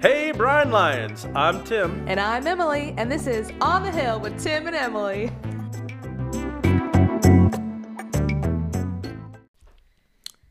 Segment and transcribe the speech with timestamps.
[0.00, 1.26] Hey, Bryan Lions.
[1.34, 2.04] I'm Tim.
[2.08, 5.30] And I'm Emily, and this is On the Hill with Tim and Emily.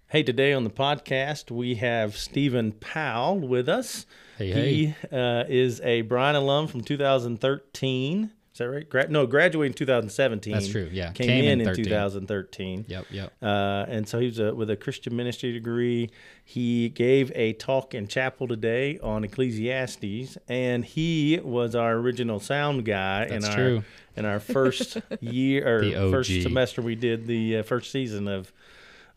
[0.07, 4.05] Hey, today on the podcast, we have Stephen Powell with us.
[4.37, 8.31] Hey, He uh, is a Bryan alum from 2013.
[8.59, 8.89] Is that right?
[8.89, 10.51] Gra- no, graduated in 2017.
[10.51, 11.13] That's true, yeah.
[11.13, 12.85] Came, Came in in in 2013.
[12.89, 13.31] Yep, yep.
[13.41, 16.09] Uh, and so he was a, with a Christian ministry degree.
[16.43, 22.83] He gave a talk in chapel today on Ecclesiastes, and he was our original sound
[22.83, 23.83] guy in That's our
[24.17, 28.51] in our first year or first semester we did the uh, first season of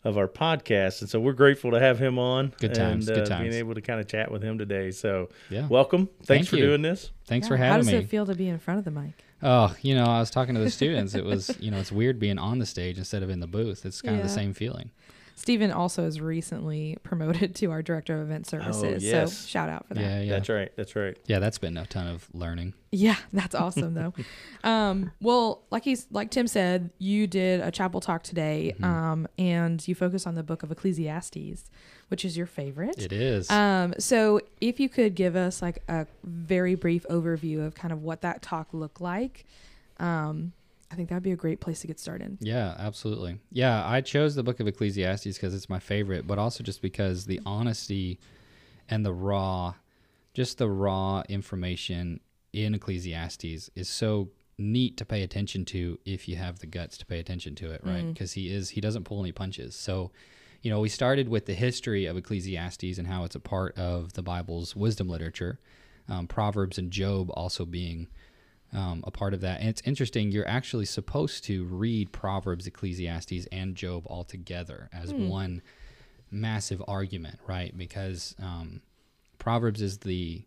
[0.03, 2.53] of our podcast, and so we're grateful to have him on.
[2.59, 4.91] Good times, and, good uh, Being able to kind of chat with him today.
[4.91, 5.67] So Yeah.
[5.67, 6.07] welcome.
[6.07, 6.65] Thanks Thank for you.
[6.65, 7.11] doing this.
[7.25, 7.71] Thanks for having me.
[7.71, 8.05] How does me.
[8.05, 9.23] it feel to be in front of the mic?
[9.43, 11.13] Oh, you know, I was talking to the students.
[11.15, 13.85] It was, you know, it's weird being on the stage instead of in the booth.
[13.85, 14.91] It's kind of the same feeling.
[15.35, 19.03] Stephen also is recently promoted to our Director of Event Services.
[19.03, 19.35] Oh, yes.
[19.35, 19.99] So shout out for that.
[20.01, 20.31] Yeah, yeah.
[20.33, 20.71] That's right.
[20.75, 21.17] That's right.
[21.25, 22.75] Yeah, that's been a ton of learning.
[22.91, 24.13] Yeah, that's awesome though.
[24.63, 28.83] um, well, like he's like Tim said, you did a chapel talk today, Mm-hmm.
[28.83, 31.65] um, and you focus on the book of Ecclesiastes,
[32.13, 32.99] which is your favorite.
[32.99, 33.49] It is.
[33.49, 38.03] Um, so if you could give us like a very brief overview of kind of
[38.03, 39.45] what that talk looked like,
[39.97, 40.53] um,
[40.91, 42.37] I think that'd be a great place to get started.
[42.39, 43.39] Yeah, absolutely.
[43.51, 47.25] Yeah, I chose the book of Ecclesiastes because it's my favorite, but also just because
[47.25, 48.19] the honesty
[48.87, 49.73] and the raw,
[50.35, 52.19] just the raw information
[52.53, 57.07] in Ecclesiastes is so neat to pay attention to if you have the guts to
[57.07, 58.05] pay attention to it, right?
[58.13, 59.75] Because he is he doesn't pull any punches.
[59.75, 60.11] So,
[60.63, 64.13] you know, we started with the history of Ecclesiastes and how it's a part of
[64.13, 65.59] the Bible's wisdom literature.
[66.07, 68.07] Um, Proverbs and Job also being
[68.71, 69.59] um, a part of that.
[69.59, 75.13] And it's interesting, you're actually supposed to read Proverbs, Ecclesiastes, and Job all together as
[75.13, 75.61] one
[76.31, 77.77] massive argument, right?
[77.77, 78.81] Because um,
[79.37, 80.43] Proverbs is the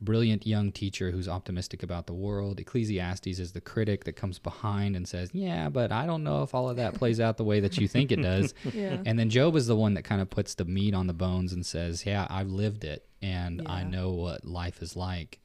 [0.00, 2.58] brilliant young teacher who's optimistic about the world.
[2.58, 6.54] Ecclesiastes is the critic that comes behind and says, Yeah, but I don't know if
[6.54, 8.54] all of that plays out the way that you think it does.
[8.72, 8.98] Yeah.
[9.04, 11.52] And then Job is the one that kind of puts the meat on the bones
[11.52, 15.40] and says, "Yeah, I've lived it, and I know what life is like."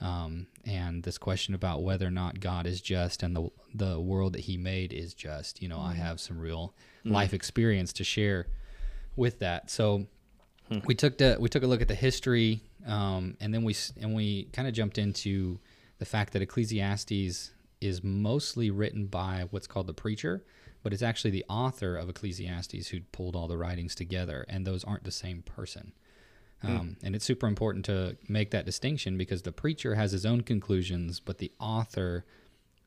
[0.00, 4.34] Um, and this question about whether or not God is just and the the world
[4.34, 6.02] that He made is just, you know, I mm-hmm.
[6.02, 6.74] have some real
[7.04, 7.12] mm.
[7.12, 8.46] life experience to share
[9.16, 9.70] with that.
[9.70, 10.06] So
[10.68, 10.78] hmm.
[10.86, 14.14] we took the we took a look at the history, um, and then we and
[14.14, 15.58] we kind of jumped into
[15.98, 20.44] the fact that Ecclesiastes is mostly written by what's called the preacher,
[20.82, 24.84] but it's actually the author of Ecclesiastes who pulled all the writings together, and those
[24.84, 25.92] aren't the same person.
[26.62, 30.42] Um, And it's super important to make that distinction because the preacher has his own
[30.42, 32.24] conclusions, but the author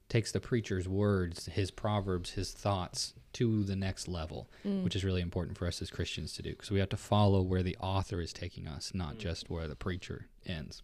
[0.10, 5.22] takes the preacher's words, his proverbs, his thoughts to the next level, which is really
[5.22, 8.22] important for us as Christians to do because we have to follow where the author
[8.22, 10.84] is taking us, not just where the preacher ends.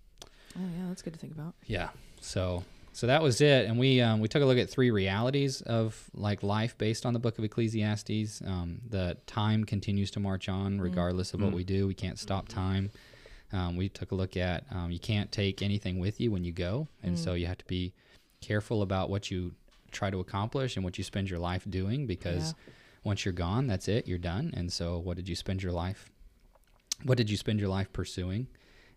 [0.58, 1.54] Oh yeah, that's good to think about.
[1.68, 1.90] Yeah.
[2.22, 5.62] So so that was it, and we um, we took a look at three realities
[5.62, 8.42] of like life based on the book of Ecclesiastes.
[8.46, 11.88] Um, the time continues to march on regardless of what we do.
[11.88, 12.90] We can't stop time.
[13.54, 16.52] Um, we took a look at um, you can't take anything with you when you
[16.52, 17.94] go, and so you have to be
[18.42, 19.54] careful about what you
[19.92, 22.54] try to accomplish and what you spend your life doing because
[23.04, 24.08] once you're gone, that's it.
[24.08, 24.54] You're done.
[24.56, 26.10] And so, what did you spend your life?
[27.04, 28.48] What did you spend your life pursuing?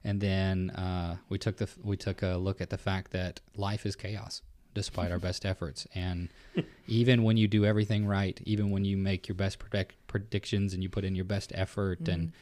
[0.04, 3.86] And then uh, we took the we took a look at the fact that life
[3.86, 4.42] is chaos,
[4.74, 5.86] despite our best efforts.
[5.94, 6.28] And
[6.88, 10.82] even when you do everything right, even when you make your best predict- predictions and
[10.82, 12.32] you put in your best effort, and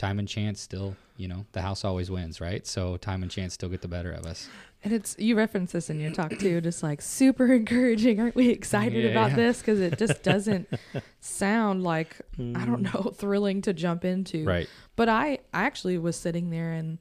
[0.00, 2.66] time and chance still, you know, the house always wins, right?
[2.66, 4.48] So time and chance still get the better of us.
[4.82, 8.18] And it's you reference this in your talk too, just like super encouraging.
[8.18, 9.36] Aren't we excited Yeah, about yeah.
[9.36, 9.58] this?
[9.58, 10.68] Because it just doesn't
[11.20, 12.96] sound like I don't hmm.
[12.96, 14.44] know thrilling to jump into.
[14.44, 14.68] Right.
[14.96, 16.98] But I I actually was sitting there and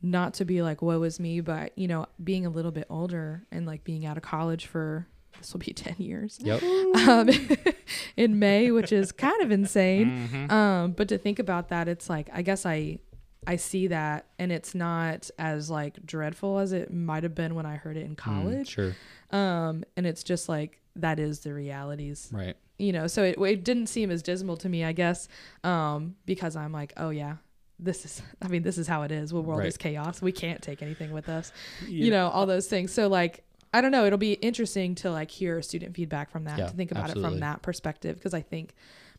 [0.00, 3.42] not to be like woe is me, but you know being a little bit older
[3.50, 5.08] and like being out of college for
[5.38, 6.62] this will be ten years Yep.
[6.62, 7.28] um,
[8.16, 10.28] in May, which is kind of insane.
[10.28, 10.50] Mm-hmm.
[10.52, 12.98] Um, but to think about that, it's like I guess I
[13.46, 17.66] I see that, and it's not as like dreadful as it might have been when
[17.66, 18.68] I heard it in Mm, college.
[18.68, 18.94] sure.
[19.30, 22.56] Um, and it's just like that is the realities, Right.
[22.78, 23.06] you know.
[23.06, 25.28] So it it didn't seem as dismal to me, I guess,
[25.64, 27.36] um, because I'm like, oh yeah.
[27.80, 29.30] This is, I mean, this is how it is.
[29.30, 29.68] The world Right.
[29.68, 30.20] is chaos.
[30.20, 31.52] We can't take anything with us,
[31.86, 32.92] you know, all those things.
[32.92, 33.44] So, like,
[33.78, 34.04] I don't know.
[34.04, 37.20] It'll be interesting to like hear student feedback from that, Yeah, to think about it
[37.20, 38.74] from that perspective, because I think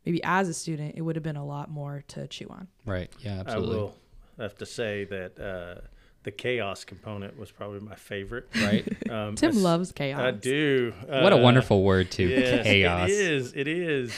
[0.06, 2.68] maybe as a student, it would have been a lot more to chew on.
[2.86, 3.10] Right.
[3.20, 3.40] Yeah.
[3.40, 3.76] Absolutely.
[3.76, 3.96] I will
[4.38, 5.82] have to say that uh,
[6.24, 8.48] the chaos component was probably my favorite.
[8.62, 8.86] Right.
[9.10, 10.20] Um, Tim as- loves chaos.
[10.22, 10.94] I do.
[11.08, 12.28] what a Uh, wonderful word too.
[12.28, 13.10] Yes, Chaos.
[13.10, 13.54] It is.
[13.56, 14.14] It is.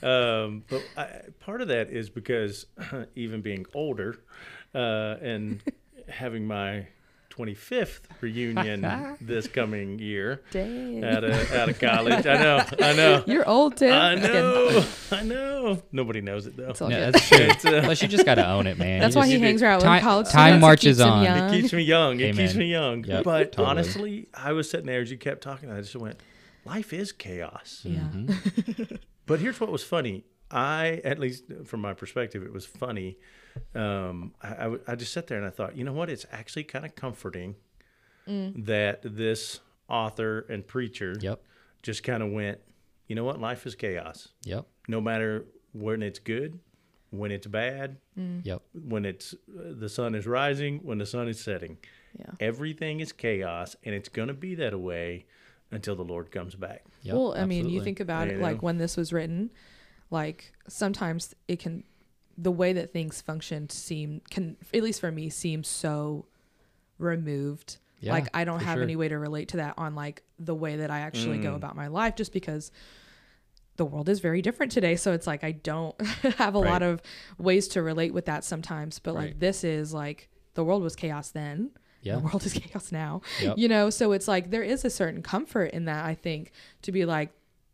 [0.00, 2.66] Um, but I, part of that is because
[3.16, 4.20] even being older,
[4.74, 5.60] uh, and
[6.08, 6.86] having my
[7.38, 11.04] 25th reunion this coming year Dang.
[11.04, 12.26] out of out of college.
[12.26, 13.92] I know, I know, You're old, Tim.
[13.92, 15.82] I know, I know.
[15.92, 16.70] Nobody knows it though.
[16.70, 17.14] It's all Yeah, good.
[17.14, 17.38] that's true.
[17.40, 19.00] It's, uh, Plus, you just got to own it, man.
[19.00, 21.24] That's You why just- he hangs around Time- with college time marches on.
[21.24, 21.54] It.
[21.54, 22.18] It keeps me young.
[22.20, 23.04] It keeps me young.
[23.04, 23.66] Yep, but totally.
[23.68, 25.70] honestly, I was sitting there as you kept talking.
[25.70, 26.18] I just went,
[26.64, 27.82] life is chaos.
[27.84, 27.98] Yeah.
[28.00, 28.96] Mm-hmm.
[29.26, 30.24] But here's what was funny.
[30.50, 33.18] I, at least from my perspective, it was funny.
[33.74, 36.08] Um, I, I w- I just sat there and I thought, you know what?
[36.10, 37.54] It's actually kind of comforting
[38.26, 41.40] that this author and preacher Yep.
[41.82, 42.58] just kind of went,
[43.06, 43.40] you know what?
[43.40, 44.28] Life is chaos.
[44.44, 44.66] Yep.
[44.86, 46.58] No matter when it's good,
[47.10, 48.60] when it's bad, Yep.
[48.84, 51.78] when it's uh, the sun is rising, when the sun is setting.
[52.18, 52.26] Yeah.
[52.40, 55.24] Everything is chaos, and it's going to be that way
[55.70, 56.84] until the Lord comes back.
[57.02, 57.14] Yep.
[57.14, 59.50] well, I mean, you think about it You like when this was written,
[60.10, 61.84] like sometimes it can,
[62.40, 66.24] the way that things function seem can at least for me seem so
[66.98, 67.78] removed.
[68.00, 68.82] Yeah, like I don't have sure.
[68.84, 71.42] any way to relate to that on like the way that I actually Mm.
[71.42, 72.70] go about my life, just because
[73.76, 74.94] the world is very different today.
[74.96, 76.00] So it's like I don't
[76.38, 77.02] have a lot of
[77.38, 78.98] ways to relate with that sometimes.
[79.00, 81.70] But like this is like the world was chaos then.
[82.02, 82.16] Yeah.
[82.16, 83.22] The world is chaos now.
[83.40, 83.58] Yep.
[83.58, 86.52] You know, so it's like there is a certain comfort in that, I think,
[86.82, 87.30] to be like,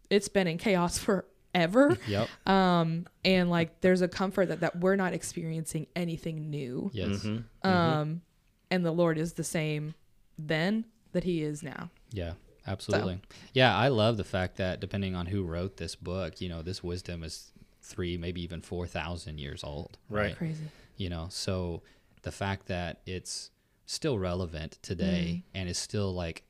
[0.09, 0.99] it's been in chaos
[1.55, 1.97] forever.
[2.07, 2.29] Yep.
[2.47, 6.91] Um, and like there's a comfort that, that we're not experiencing anything new.
[6.93, 7.25] Yes.
[7.25, 7.69] Mm-hmm.
[7.69, 8.23] Um,
[8.71, 9.95] and the Lord is the same
[10.39, 11.91] then that he is now.
[12.13, 12.33] Yeah,
[12.67, 13.21] absolutely.
[13.53, 16.83] Yeah, I love the fact that depending on who wrote this book, you know, this
[16.83, 19.99] wisdom is three, maybe even 4,000 years old.
[20.11, 20.37] Right.
[20.37, 20.65] Crazy.
[20.97, 21.83] You know, so
[22.23, 23.51] the fact that it's
[23.87, 26.45] still relevant today and is still like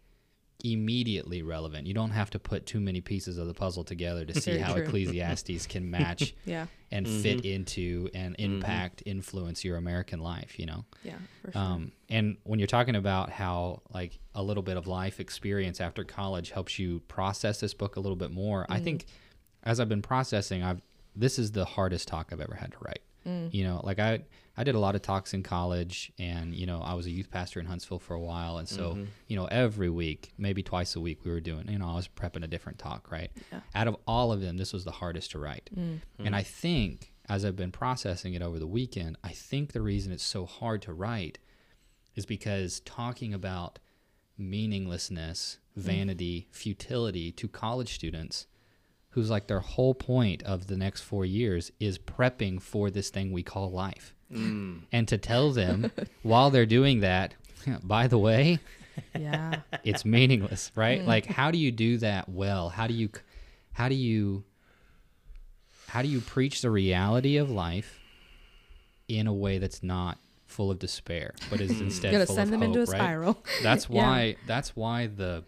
[0.65, 1.87] immediately relevant.
[1.87, 4.63] You don't have to put too many pieces of the puzzle together to see Very
[4.63, 4.83] how true.
[4.83, 6.67] Ecclesiastes can match Yeah.
[6.91, 7.23] and mm-hmm.
[7.23, 8.55] fit into and mm-hmm.
[8.57, 10.85] impact, influence your American life, you know?
[11.05, 11.17] Yeah.
[11.45, 11.61] For sure.
[11.61, 16.03] Um, and when you're talking about how like a little bit of life experience after
[16.03, 18.85] college helps you process this book a little bit more, I mm-hmm.
[18.85, 19.07] think
[19.63, 20.81] as I've been processing, I've
[21.17, 23.01] this is the hardest talk I've ever had to write.
[23.27, 23.53] Mm.
[23.53, 24.25] You know, like I
[24.57, 27.31] I did a lot of talks in college, and you know I was a youth
[27.31, 29.05] pastor in Huntsville for a while, and so mm-hmm.
[29.29, 31.69] you know every week, maybe twice a week, we were doing.
[31.69, 33.31] You know, I was prepping a different talk, right?
[33.53, 33.61] Yeah.
[33.75, 36.01] Out of all of them, this was the hardest to write, mm.
[36.19, 36.35] and mm.
[36.35, 40.25] I think as I've been processing it over the weekend, I think the reason it's
[40.25, 41.39] so hard to write
[42.15, 43.79] is because talking about
[44.37, 48.47] meaninglessness, vanity, futility to college students
[49.15, 53.31] who's like their whole point of the next four years is prepping for this thing
[53.31, 54.13] we call life.
[54.33, 54.83] Mm.
[54.91, 57.35] And to tell them while they're doing that,
[57.85, 58.59] by the way,
[59.17, 59.61] yeah.
[59.85, 61.01] it's meaningless, right?
[61.01, 61.07] Mm.
[61.07, 62.71] Like how do you do that well?
[62.71, 63.09] How do you
[63.73, 64.43] how do you
[65.87, 68.01] how do you preach the reality of life
[69.07, 71.83] in a way that's not full of despair, but is mm.
[71.83, 73.01] instead Gonna full send of them hope, into a right?
[73.01, 73.45] spiral.
[73.63, 74.03] That's Yeah.
[74.03, 74.37] why.
[74.49, 75.45] That's why the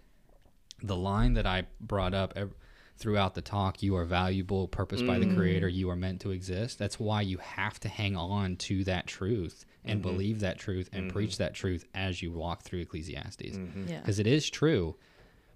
[0.82, 2.54] the line that I brought up ev-
[2.96, 5.37] throughout the talk, "You are valuable, purposed by the mm.
[5.37, 5.69] Creator.
[5.69, 9.64] You are meant to exist." That's why you have to hang on to that truth
[9.84, 10.10] and mm-hmm.
[10.10, 11.44] believe that truth and preach mm-hmm.
[11.44, 13.88] that truth as you walk through Ecclesiastes, mm-hmm.
[13.88, 14.00] Yeah.
[14.00, 14.96] because it is true,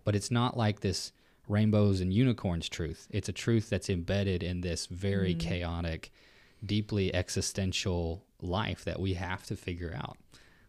[0.04, 1.12] but it's not like this
[1.48, 3.08] rainbows and unicorns truth.
[3.10, 6.12] It's a truth that's embedded in this very chaotic,
[6.64, 10.16] deeply existential life that we have to figure out.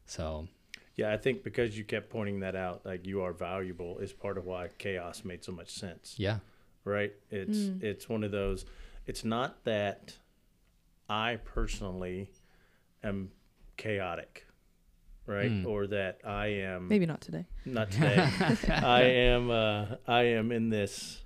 [0.05, 0.47] So
[0.95, 4.37] Yeah, I think because you kept pointing that out, like you are valuable, is part
[4.37, 6.15] of why chaos made so much sense.
[6.17, 6.39] yeah.
[6.85, 7.13] Right?
[7.29, 8.65] It's it's one of those.
[9.05, 10.15] It's not that
[11.09, 12.31] I personally
[13.03, 13.31] am
[13.77, 14.45] chaotic,
[15.25, 15.65] right?
[15.65, 17.45] Or that I am Maybe not today.
[17.65, 18.27] not today.
[18.69, 21.23] I am uh, I am in this.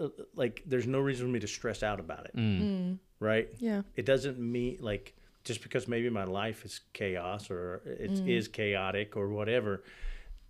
[0.00, 2.98] uh, Like, there's no reason for me to stress out about it, Mm.
[3.20, 3.48] right?
[3.58, 3.82] Yeah.
[3.96, 9.16] It doesn't mean like just because maybe my life is chaos or it is chaotic
[9.16, 9.82] or whatever.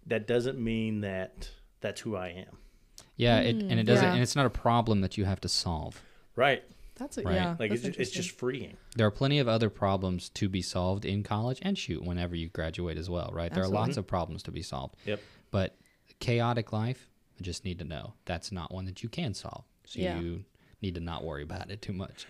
[0.06, 2.58] That doesn't mean that that's who I am,
[3.16, 4.14] Yeah, it, and it doesn't, mm, yeah.
[4.14, 6.02] and it's not a problem that you have to solve.
[6.36, 6.62] right?
[6.96, 7.34] That's a, Right.
[7.34, 7.56] yeah.
[7.58, 8.76] Like that's it's just, it's just freeing.
[8.96, 12.48] There are plenty of other problems to be solved in college and shoot whenever you
[12.48, 13.52] graduate as well, right?
[13.52, 14.94] There are lots of problems to be solved.
[15.04, 15.20] Yep.
[15.50, 15.76] But
[16.20, 19.64] chaotic life, I just need to know that's not one that you can solve.
[19.84, 20.20] So Yeah.
[20.20, 20.44] you
[20.82, 22.26] need to not worry about it too much.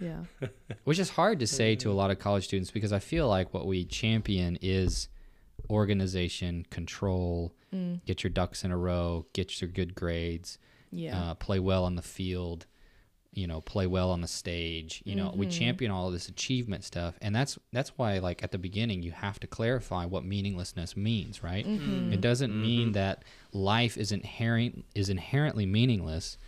[0.00, 0.24] yeah.
[0.84, 3.52] Which is hard to say to a lot of college students because I feel like
[3.52, 5.08] what we champion is
[5.70, 7.54] organization, control,
[8.04, 10.58] get your ducks in a row, get your good grades,
[10.90, 11.18] Yeah.
[11.30, 12.66] uh, play well on the field,
[13.32, 15.02] you know, play well on the stage.
[15.04, 15.58] You know, we Mm-hmm.
[15.58, 19.12] champion all of this achievement stuff, and that's that's why, like at the beginning, you
[19.12, 21.64] have to clarify what meaninglessness means, right?
[21.64, 22.12] Mm-hmm.
[22.12, 26.38] It doesn't mean that life is inherent is inherently meaningless.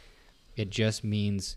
[0.57, 1.57] It just means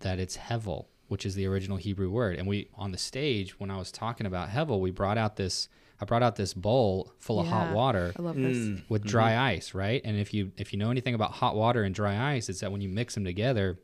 [0.00, 2.36] that it's hevel, which is the original Hebrew word.
[2.38, 5.68] And we on the stage when I was talking about Hevel, we brought out this
[6.00, 8.56] I brought out this bowl full of hot water I love this.
[8.56, 8.82] Mm.
[8.88, 10.00] with dry ice, right?
[10.04, 12.70] And if you if you know anything about hot water and dry ice, it's that
[12.70, 13.78] when you mix them together,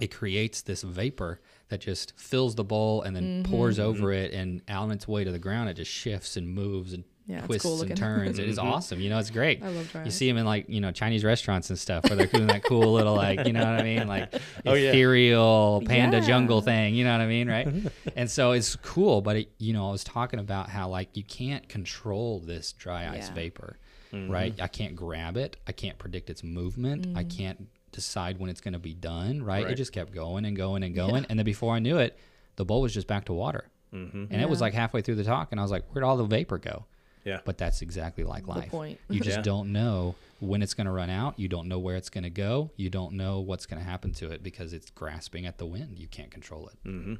[0.00, 4.62] it creates this vapor that just fills the bowl and then pours over it, and
[4.68, 7.46] out on its way to the ground, it just shifts and moves and Yeah, it's
[7.46, 7.96] twists cool and looking.
[8.04, 8.38] turns.
[8.38, 9.00] it is awesome.
[9.00, 9.62] You know, it's great.
[9.62, 12.14] I love dry You see them in like you know Chinese restaurants and stuff where
[12.16, 14.32] they're doing that cool little like you know what I mean like
[14.64, 14.90] Oh, yeah.
[14.90, 16.26] ethereal panda Yeah.
[16.26, 16.94] jungle thing.
[16.94, 17.66] You know what I mean, right?
[18.16, 21.24] and so it's cool, but it, you know I was talking about how like you
[21.24, 23.34] can't control this dry ice Yeah.
[23.34, 23.78] vapor,
[24.12, 24.54] right?
[24.60, 25.56] I can't grab it.
[25.66, 27.08] I can't predict its movement.
[27.16, 27.36] I Mm.
[27.36, 29.42] can't decide when it's going to be done.
[29.42, 29.66] Right?
[29.68, 32.16] It just kept going and going and going, and then before I knew it,
[32.56, 33.64] the bowl was just back to water.
[33.94, 34.26] Mm-hmm.
[34.30, 36.24] And it was like halfway through the talk, and I was like, "Where'd all the
[36.24, 36.84] vapor go?"
[37.26, 37.40] Yeah.
[37.44, 38.70] But that's exactly like The life.
[38.70, 39.00] point.
[39.10, 39.42] You just Yeah.
[39.42, 41.38] don't know when it's going to run out.
[41.38, 42.70] You don't know where it's going to go.
[42.76, 45.98] You don't know what's going to happen to it because it's grasping at the wind.
[45.98, 46.88] You can't control it.
[46.88, 47.14] Mm-hmm.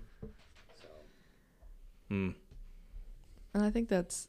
[2.11, 2.35] Mm.
[3.55, 4.29] And I think that's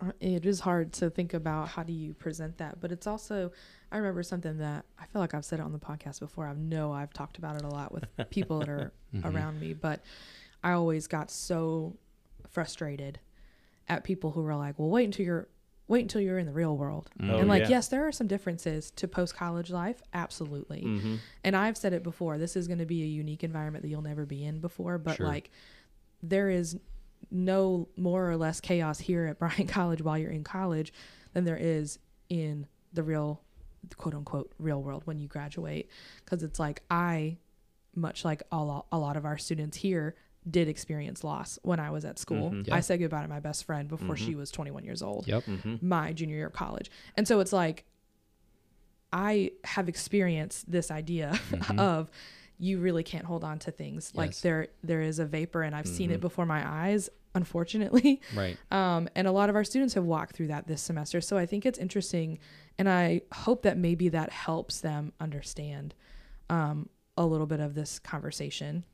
[0.00, 3.50] uh, it is hard to think about how do you present that, but it's also
[3.90, 6.46] I remember something that I feel like I've said it on the podcast before.
[6.46, 8.92] I know I've talked about it a lot with people that are
[9.24, 10.00] around me, but
[10.62, 11.96] I always got so
[12.50, 13.18] frustrated
[13.88, 15.48] at people who were like, "Well, wait until you're
[15.86, 17.68] wait until you're in the real world." Oh, and like, yeah.
[17.70, 20.82] yes, there are some differences to post college life, absolutely.
[20.82, 21.16] Mm-hmm.
[21.44, 24.02] And I've said it before, this is going to be a unique environment that you'll
[24.02, 25.26] never be in before, but Sure.
[25.26, 25.50] like
[26.22, 26.78] there is
[27.30, 30.92] no more or less chaos here at Bryan College while you're in college
[31.32, 33.42] than there is in the real
[33.96, 35.88] quote unquote real world when you graduate
[36.24, 37.38] because it's like I
[37.94, 40.14] much like a lot, a lot of our students here
[40.48, 42.50] did experience loss when I was at school.
[42.50, 42.68] Mhm.
[42.68, 42.74] Yeah.
[42.76, 45.44] I said goodbye to my best friend before she was 21 years old Yep.
[45.44, 45.76] Mm-hmm.
[45.88, 46.90] my junior year of college.
[47.16, 47.84] And so it's like
[49.12, 51.78] I have experienced this idea Mhm.
[51.78, 52.10] of
[52.58, 54.12] you really can't hold on to things.
[54.14, 58.20] Like there there is a vapor and I've seen it before my eyes, unfortunately.
[58.34, 58.56] Right.
[58.70, 61.20] Um, and a lot of our students have walked through that this semester.
[61.20, 62.38] So I think it's interesting
[62.78, 65.94] and I hope that maybe that helps them understand
[66.50, 68.84] um, a little bit of this conversation.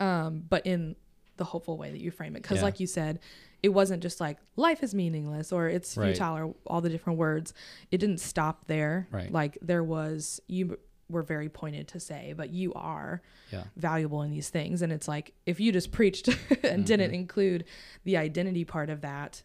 [0.00, 0.96] Um, but in
[1.36, 2.42] the hopeful way that you frame it.
[2.42, 2.64] Because Yeah.
[2.64, 3.18] like you said,
[3.62, 6.06] it wasn't just like life is meaningless or it's Right.
[6.14, 7.54] futile or all the different words.
[7.90, 9.06] It didn't stop there.
[9.10, 9.30] Right.
[9.32, 10.78] Like there was you
[11.08, 13.64] were very pointed to say, but you are Yeah.
[13.76, 14.80] valuable in these things.
[14.82, 16.28] And it's like if you just preached
[16.64, 17.14] and didn't Mm-hmm.
[17.14, 17.64] include
[18.04, 19.42] the identity part of that,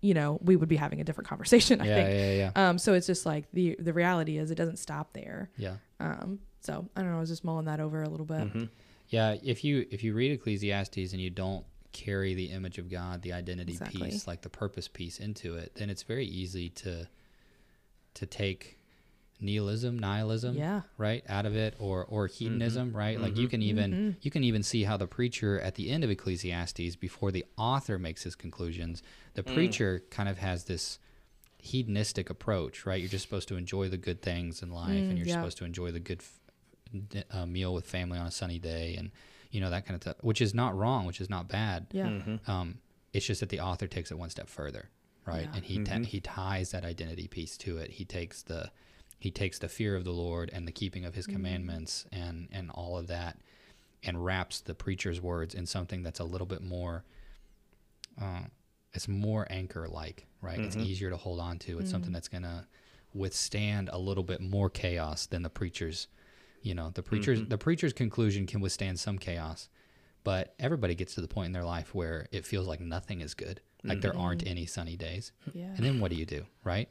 [0.00, 2.08] you know, we would be having a different conversation, I yeah, think.
[2.10, 2.50] yeah.
[2.56, 2.68] Yeah.
[2.70, 5.50] Um, so it's just like the the reality is it doesn't stop there.
[5.56, 5.76] Yeah.
[6.00, 8.38] Um, so I don't know, I was just mulling that over a little bit.
[8.40, 8.64] Mm-hmm.
[9.08, 13.22] Yeah, if you if you read Ecclesiastes and you don't carry the image of God,
[13.22, 14.10] the identity Exactly.
[14.10, 17.08] piece, like the purpose piece into it, then it's very easy to
[18.14, 18.76] to take
[19.40, 20.82] nihilism, nihilism, Yeah.
[20.96, 23.20] right, out of it or or hedonism, right?
[23.20, 24.16] Like you can even Mhm.
[24.20, 27.98] you can even see how the preacher at the end of Ecclesiastes before the author
[27.98, 29.02] makes his conclusions,
[29.34, 30.98] the preacher kind of has this
[31.60, 33.00] hedonistic approach, right?
[33.00, 35.34] You're just supposed to enjoy the good things in life Mm, and you're yeah.
[35.34, 36.40] supposed to enjoy the good f-
[37.08, 39.10] d- uh, meal with family on a sunny day and
[39.50, 41.86] you know that kind of stuff, which is not wrong, which is not bad.
[41.92, 42.06] Yeah.
[42.06, 42.50] Mm-hmm.
[42.50, 42.78] Um,
[43.12, 44.90] it's just that the author takes it one step further,
[45.24, 45.44] right?
[45.50, 45.56] Yeah.
[45.56, 46.06] And he ta- Mhm.
[46.06, 47.92] he ties that identity piece to it.
[47.92, 48.70] He takes the
[49.18, 51.36] he takes the fear of the Lord and the keeping of His Mm-hmm.
[51.36, 53.38] commandments and and all of that,
[54.02, 57.04] and wraps the preacher's words in something that's a little bit more.
[58.20, 58.42] Uh,
[58.92, 60.58] it's more anchor like, right?
[60.60, 60.84] It's Mhm.
[60.86, 61.78] easier to hold on to.
[61.78, 62.66] It's something that's gonna
[63.14, 66.06] withstand a little bit more chaos than the preacher's.
[66.62, 67.48] You know, the preacher's Mhm.
[67.48, 69.68] the preacher's conclusion can withstand some chaos,
[70.24, 73.34] but everybody gets to the point in their life where it feels like nothing is
[73.34, 74.50] good, like there aren't Mhm.
[74.50, 75.32] any sunny days.
[75.54, 75.72] Yeah.
[75.76, 76.88] And then what do you do, right?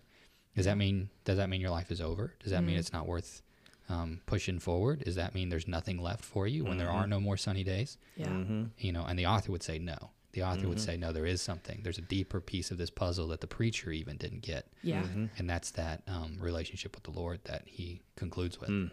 [0.56, 2.34] Does that mean does that mean your life is over?
[2.40, 2.80] Does that mean Mm.
[2.80, 3.42] it's not worth
[3.90, 5.04] um, pushing forward?
[5.06, 7.98] Does that mean there's nothing left for you when there are no more sunny days?
[8.18, 8.28] yeah.
[8.28, 8.64] Mm-hmm.
[8.80, 10.12] You know, and the author would say no.
[10.34, 10.86] The author would Mhm.
[10.86, 11.14] say no.
[11.14, 11.84] There is something.
[11.84, 15.04] There's a deeper piece of this puzzle that the preacher even didn't get, Yeah.
[15.04, 15.28] Mm-hmm.
[15.38, 18.70] and that's that um, relationship with the Lord that he concludes with.
[18.70, 18.92] Mm.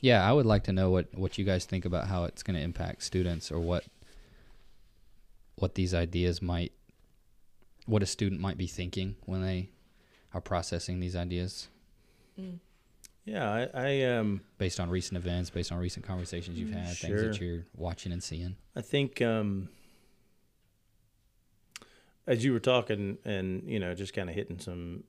[0.00, 2.56] Yeah, I would like to know what what you guys think about how it's going
[2.56, 3.84] to impact students or what
[5.56, 6.72] what these ideas might
[7.86, 9.70] what a student might be thinking when they
[10.34, 11.68] are processing these ideas
[12.38, 12.58] Mm.
[13.24, 17.20] Yeah, I, I um based on recent events, based on recent conversations you've had, things
[17.22, 18.56] that you're watching and seeing.
[18.76, 19.68] I think um,
[22.26, 25.04] as you were talking and you know just kind of hitting some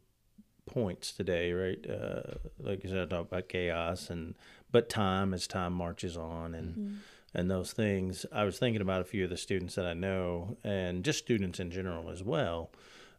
[0.65, 1.85] points today, right?
[1.87, 4.35] Uh, like you said, I talked about chaos and
[4.71, 6.97] but time as time marches on and Mm.
[7.33, 8.25] and those things.
[8.31, 11.59] I was thinking about a few of the students that I know and just students
[11.59, 12.71] in general as well.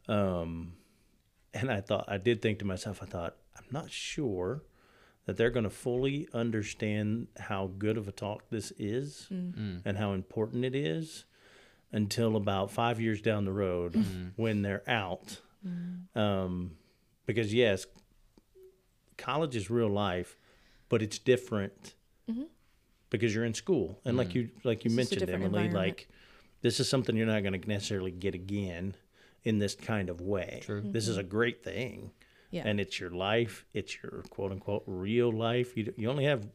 [0.09, 0.73] Um,
[1.55, 4.63] and I thought I did think to myself, I thought I'm not sure
[5.27, 9.83] that they're going to fully understand how good of a talk this is Mm.
[9.85, 11.25] and how important it is
[11.93, 14.29] until about five years down the road Mm-hmm.
[14.37, 15.41] when they're out.
[16.15, 16.77] Um,
[17.27, 17.87] because, yes,
[19.17, 20.37] college is real life,
[20.89, 21.95] but it's different
[23.11, 23.99] because you're in school.
[24.05, 24.99] And like you like you Mm-hmm.
[25.01, 26.09] It's mentioned, Emily, like
[26.63, 28.95] this is something you're not going to necessarily get again
[29.45, 30.61] in this kind of way.
[30.65, 30.83] True.
[30.85, 32.11] This is a great thing
[32.51, 32.65] Yeah.
[32.67, 33.65] and it's your life.
[33.73, 35.77] It's your quote unquote real life.
[35.77, 36.47] You you only have,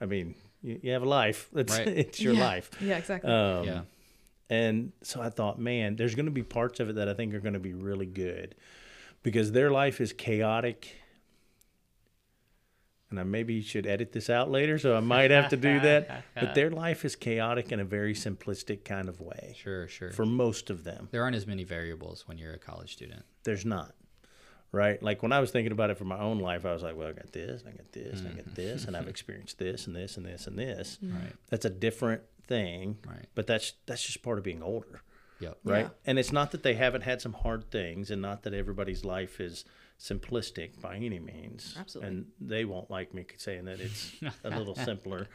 [0.00, 1.48] I mean, you, you have a life.
[1.54, 1.88] It's Right.
[1.88, 2.44] it's your yeah.
[2.44, 2.70] life.
[2.80, 3.30] Yeah, exactly.
[3.30, 3.80] Um, yeah.
[4.50, 7.32] And so I thought, man, there's going to be parts of it that I think
[7.32, 8.54] are going to be really good
[9.22, 10.94] because their life is chaotic.
[13.12, 16.24] And I maybe should edit this out later, so I might have to do that.
[16.34, 20.10] But their life is chaotic in a very simplistic kind of way Sure, sure.
[20.10, 21.08] for most of them.
[21.12, 23.22] there aren't as many variables when you're a college student.
[23.44, 23.94] there's not
[24.72, 26.96] right like when i was thinking about it for my own life i was like
[26.96, 28.54] well i got this and i got this and i got mm-hmm.
[28.54, 31.32] this and i've experienced this and this and this and this Right.
[31.50, 33.26] that's a different thing Right.
[33.34, 35.02] but that's that's just part of being older
[35.40, 35.58] Yep.
[35.64, 35.90] right Yeah.
[36.06, 39.40] and it's not that they haven't had some hard things and not that everybody's life
[39.40, 39.64] is
[39.98, 42.08] simplistic by any means Absolutely.
[42.10, 45.28] and they won't like me saying that it's a little simpler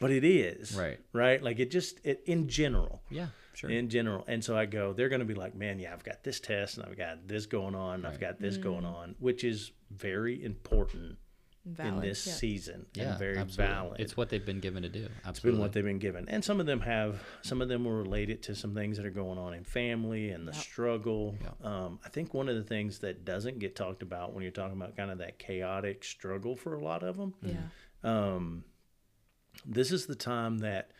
[0.00, 0.98] but it is Right.
[1.12, 3.28] right like it just it in general Yeah.
[3.54, 3.70] Sure.
[3.70, 4.24] in general.
[4.28, 6.78] And so I go, they're going to be like, man, yeah, I've got this test
[6.78, 8.94] and I've got this going on, and I've got this going mm.
[8.94, 11.16] on, which is very important
[11.78, 12.32] in this yeah.
[12.32, 13.10] season yeah.
[13.10, 13.74] and very absolutely.
[13.74, 14.00] valid.
[14.00, 15.08] It's what they've been given to do.
[15.26, 16.28] It's been what they've been given.
[16.28, 19.06] And some of them have, some of them will relate it to some things that
[19.06, 20.60] are going on in family and the Yep.
[20.62, 21.36] struggle.
[21.42, 21.64] Yep.
[21.64, 24.76] Um, I think one of the things that doesn't get talked about when you're talking
[24.76, 27.56] about kind of that chaotic struggle for a lot of them Yeah.
[28.04, 28.64] um,
[29.66, 30.90] this is the time that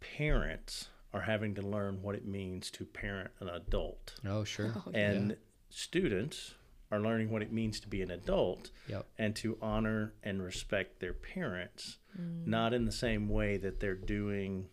[0.00, 4.72] parents are having to learn what it means to parent an adult, Oh, sure.
[4.86, 5.36] Oh, and
[5.70, 6.54] students
[6.94, 9.06] are learning what it means to be an adult Yep.
[9.18, 12.46] and to honor and respect their parents, Mm.
[12.46, 14.68] not in the same way that they're doing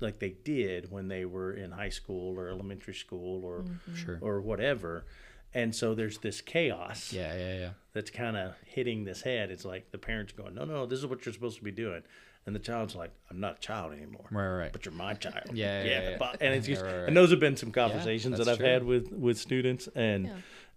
[0.00, 3.94] like they did when they were in high school or elementary school or Mm-hmm.
[3.96, 4.18] Sure.
[4.22, 5.04] or whatever.
[5.52, 7.34] And so there's this chaos Yeah.
[7.36, 7.58] Yeah.
[7.58, 7.70] Yeah.
[7.92, 9.50] that's kind of hitting this head.
[9.50, 12.02] It's like the parents going, no, no, this is what you're supposed to be doing.
[12.46, 14.26] And the child's like, I'm not a child anymore.
[14.30, 14.46] Right.
[14.46, 14.56] Right.
[14.58, 14.72] right.
[14.72, 15.50] But you're my child.
[15.52, 16.16] Yeah, yeah, yeah.
[16.18, 17.08] But, and it's Yeah, just, right, right.
[17.08, 18.66] and those have been some conversations that I've true.
[18.66, 19.88] had with, with students.
[19.94, 20.30] And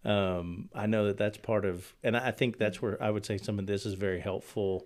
[0.06, 3.38] um, I know that that's part of, and I think that's where I would say
[3.38, 4.86] some of this is very helpful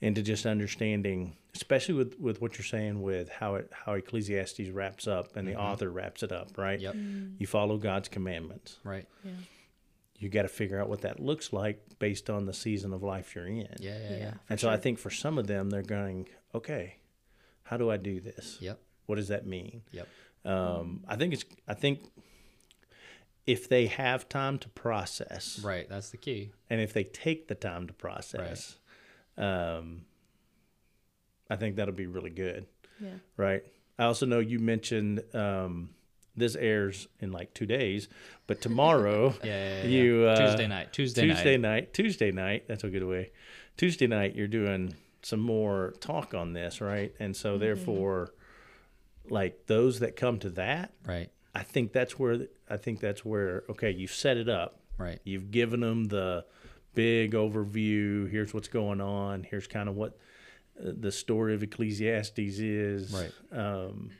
[0.00, 5.06] into just understanding, especially with, with what you're saying with how it, how Ecclesiastes wraps
[5.06, 6.80] up and the author wraps it up, right?
[6.80, 7.22] Mm-hmm.
[7.22, 7.30] Yep.
[7.38, 8.78] You follow God's commandments.
[8.84, 9.06] Right.
[9.24, 9.30] Yeah.
[10.18, 13.34] You got to figure out what that looks like based on the season of life
[13.34, 13.56] you're in.
[13.56, 13.66] Yeah.
[13.78, 14.10] Yeah.
[14.10, 14.16] Yeah.
[14.18, 14.34] Yeah.
[14.50, 16.96] And so I think for some of them, they're going, okay,
[17.62, 18.58] how do I do this?
[18.60, 18.78] Yep.
[19.06, 19.82] What does that mean?
[19.92, 20.08] Yep.
[20.44, 22.00] Um, I think it's, I think
[23.46, 25.88] if they have time to process Right.
[25.88, 26.50] That's the key.
[26.68, 28.76] and if they take the time to process,
[29.38, 30.02] um,
[31.48, 32.66] I think that'll be really good.
[33.00, 33.10] Yeah.
[33.36, 33.62] Right.
[33.98, 35.90] I also know you mentioned, um,
[36.38, 38.08] this airs in like two days,
[38.46, 39.78] but tomorrow Yeah.
[39.78, 40.30] yeah, yeah, you, yeah.
[40.30, 40.92] uh, Tuesday night.
[40.92, 41.34] Tuesday, night.
[41.34, 41.60] Tuesday night.
[41.70, 41.94] night.
[41.94, 42.64] Tuesday night.
[42.68, 43.30] That's a good way.
[43.76, 47.14] Tuesday night, you're doing some more talk on this, right?
[47.20, 48.34] And so, therefore,
[49.28, 51.30] like those that come to that, Right.
[51.54, 54.80] I think that's where I think that's where okay, you've set it up.
[54.98, 55.20] Right.
[55.24, 56.44] You've given them the
[56.94, 58.30] big overview.
[58.30, 59.42] Here's what's going on.
[59.44, 60.18] Here's kind of what
[60.80, 63.12] uh, the story of Ecclesiastes is.
[63.12, 63.32] Right.
[63.58, 64.10] Um,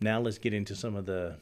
[0.00, 1.36] now let's get into some of the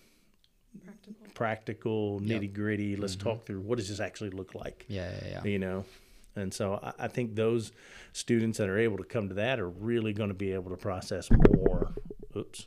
[0.85, 1.27] Practical.
[1.35, 2.31] practical Mm-hmm.
[2.31, 2.97] nitty gritty.
[2.97, 5.11] Let's talk through what does this actually look like Yeah.
[5.23, 5.29] Yeah.
[5.31, 5.45] Yeah.
[5.45, 5.85] you know
[6.37, 7.71] and so I, I think those
[8.13, 10.77] students that are able to come to that are really going to be able to
[10.77, 11.93] process more
[12.37, 12.67] oops Boing.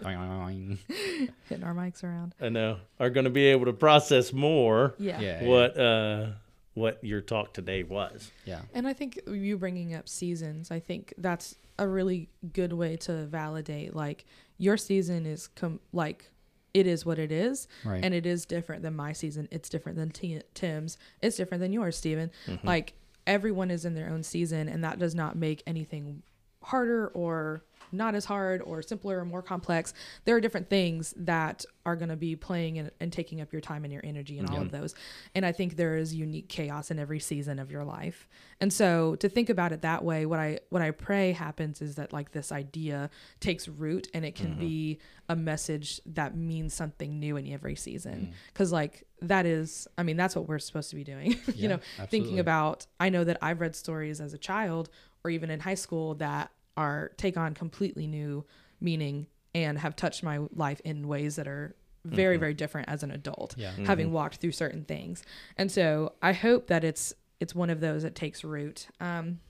[1.48, 2.34] Hitting our mics around.
[2.40, 5.20] i know are going to be able to process more Yeah.
[5.20, 5.44] yeah.
[5.44, 6.26] what uh
[6.74, 8.62] what your talk today was Yeah.
[8.74, 13.26] And I think you bringing up seasons, I think that's a really good way to
[13.26, 14.24] validate like
[14.56, 16.30] your season is com- like
[16.72, 18.02] it is what it is Right.
[18.04, 19.48] and it is different than my season.
[19.50, 20.96] It's different than T- Tim's.
[21.20, 22.30] It's different than yours, Stephen.
[22.62, 22.94] Like
[23.26, 26.22] everyone is in their own season and that does not make anything
[26.62, 29.94] harder or not as hard or simpler or more complex.
[30.24, 33.60] There are different things that are going to be playing and, and taking up your
[33.60, 34.94] time and your energy and all of those.
[35.34, 38.28] And I think there is unique chaos in every season of your life.
[38.60, 41.94] And so to think about it that way, what I what I pray happens is
[41.96, 44.60] that like this idea takes root and it can mm-hmm.
[44.60, 44.98] be
[45.28, 48.32] a message that means something new in every season.
[48.32, 48.54] Mm.
[48.54, 51.30] Cuz like that is I mean that's what we're supposed to be doing.
[51.46, 54.90] you Yeah, know, thinking about I know that I've read stories as a child
[55.24, 58.44] or even in high school that are take on completely new
[58.80, 63.10] meaning and have touched my life in ways that are very very different as an
[63.10, 63.72] adult Yeah.
[63.84, 65.22] having walked through certain things
[65.58, 68.86] and so i hope that it's it's one of those that takes root.
[69.00, 69.40] Um,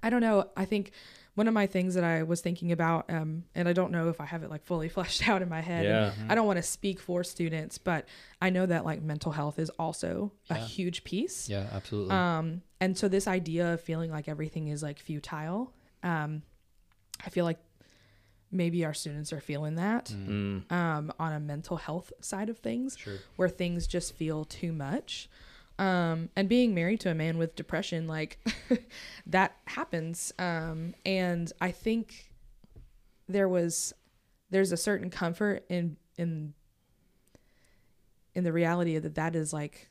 [0.00, 0.48] I don't know.
[0.56, 0.92] I think
[1.34, 4.20] one of my things that I was thinking about, um, and I don't know if
[4.20, 5.84] I have it like fully fleshed out in my head.
[5.86, 6.26] and Yeah.
[6.28, 8.06] I don't want to speak for students, but
[8.40, 11.48] I know that like mental health is also a huge piece.
[11.48, 12.14] Yeah, absolutely.
[12.14, 16.42] Um, and so this idea of feeling like everything is like futile, um,
[17.24, 17.58] I feel like
[18.50, 20.70] maybe our students are feeling that Mm.
[20.70, 23.18] um, on a mental health side of things, Sure.
[23.36, 25.28] where things just feel too much.
[25.78, 28.38] Um, and being married to a man with depression, like
[29.26, 30.32] that happens.
[30.38, 32.30] Um, and I think
[33.28, 33.92] there was,
[34.50, 36.54] there's a certain comfort in in
[38.34, 39.88] in the reality that that is like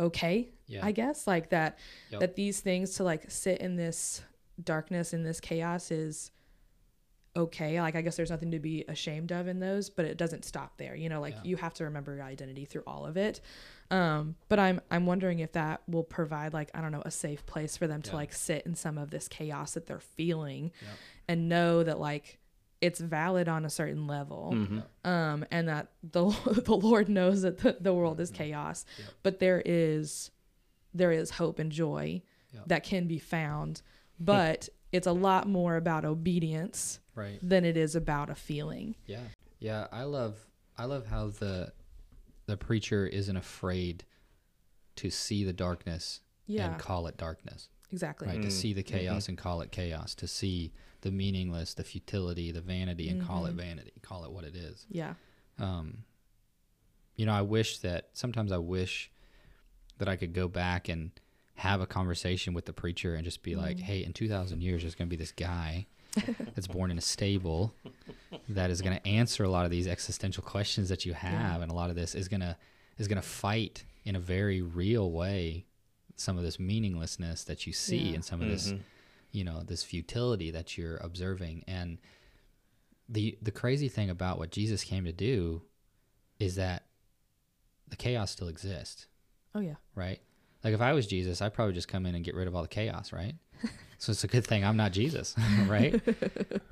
[0.00, 0.84] okay Yeah.
[0.84, 1.78] I guess like that
[2.10, 2.20] Yep.
[2.20, 4.22] that these things to like sit in this
[4.62, 6.30] darkness in this chaos is
[7.36, 7.80] okay.
[7.80, 10.76] Like I guess there's nothing to be ashamed of in those, but it doesn't stop
[10.78, 10.94] there.
[10.96, 11.40] You know, like Yeah.
[11.44, 13.40] you have to remember your identity through all of it.
[13.90, 17.46] Um, but I'm I'm wondering if that will provide like I don't know a safe
[17.46, 20.88] place for them to like sit in some of this chaos that they're feeling Yeah.
[21.28, 22.38] and know that like
[22.80, 24.84] it's valid on a certain level Mhm.
[25.08, 26.24] um, and that the
[26.64, 29.08] the Lord knows that the, the world is chaos, Yep.
[29.22, 30.30] but there is
[30.94, 32.22] there is hope and joy
[32.54, 32.68] Yep.
[32.68, 33.82] that can be found,
[34.20, 37.38] but it's a lot more about obedience Right.
[37.42, 38.94] than it is about a feeling.
[39.06, 39.24] Yeah.
[39.58, 41.72] Yeah, I love I love how the
[42.46, 44.04] the preacher isn't afraid
[44.96, 47.68] to see the darkness Yeah, and call it darkness.
[47.90, 48.28] exactly.
[48.28, 48.40] Right?
[48.42, 48.52] To Mm.
[48.52, 50.14] see the chaos and call it chaos.
[50.16, 53.56] To see the meaningless, the futility, the vanity and call it Mhm.
[53.56, 53.92] vanity.
[54.02, 54.86] Call it what it is.
[54.90, 55.14] Yeah,
[55.58, 56.04] um,
[57.16, 59.10] you know, I wish that sometimes I wish
[59.98, 61.10] that I could go back and
[61.58, 63.80] have a conversation with the preacher and just be like, Mhm.
[63.80, 65.86] hey, in 2,000 years, there's going to be this guy
[66.54, 67.74] that's born in a stable
[68.48, 71.60] that is going to answer a lot of these existential questions that you have.
[71.60, 72.56] And a lot of this is going to,
[72.98, 75.66] is going to fight in a very real way
[76.16, 78.14] some of this meaninglessness that you see Yeah.
[78.14, 78.80] and some of this Mhm.
[79.30, 81.98] you know this futility that you're observing and
[83.08, 85.62] the the crazy thing about what Jesus came to do
[86.40, 86.86] is that
[87.86, 89.06] the chaos still exists
[89.54, 90.20] oh yeah, right
[90.64, 92.62] like if I was Jesus I'd probably just come in and get rid of all
[92.62, 93.34] the chaos right
[93.98, 95.34] so it's a good thing I'm not Jesus
[95.66, 96.00] right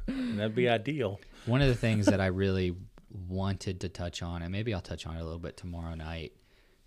[0.07, 1.21] That'd be ideal.
[1.47, 2.75] one of the things that I really
[3.29, 6.33] wanted to touch on, and maybe I'll touch on it a little bit tomorrow night.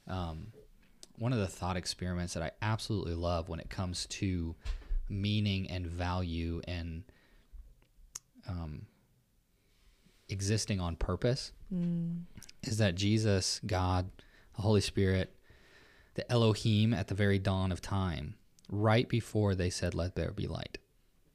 [0.08, 0.48] Um,
[1.18, 4.56] one of the thought experiments that I absolutely love when it comes to
[5.10, 7.04] meaning and value and
[8.48, 8.84] um,
[10.30, 12.22] existing on purpose mm,
[12.64, 14.10] is that Jesus, God,
[14.56, 15.34] the Holy Spirit,
[16.20, 18.36] the Elohim at the very dawn of time,
[18.70, 20.78] right before they said, Let there be light,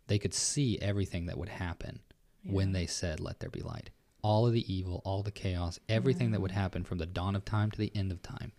[0.08, 2.00] they could see everything that would happen
[2.44, 3.88] when they said, Let there be light.
[4.20, 7.46] All of the evil, all the chaos, everything that would happen from the dawn of
[7.46, 8.52] time to the end of time.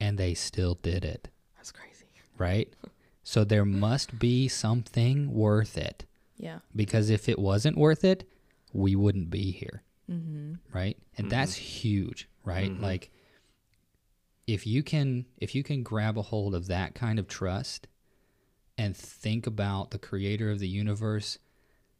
[0.00, 2.04] And they still did it, that's crazy.
[2.36, 2.68] right?
[3.26, 6.04] So there must be something worth it
[6.36, 8.28] Yeah, because if it wasn't worth it,
[8.74, 10.54] we wouldn't be here mm-hmm.
[10.76, 12.82] right and that's huge right Mhm.
[12.82, 13.10] like
[14.46, 17.86] if you can if you can grab a hold of that kind of trust
[18.76, 21.38] and think about the creator of the universe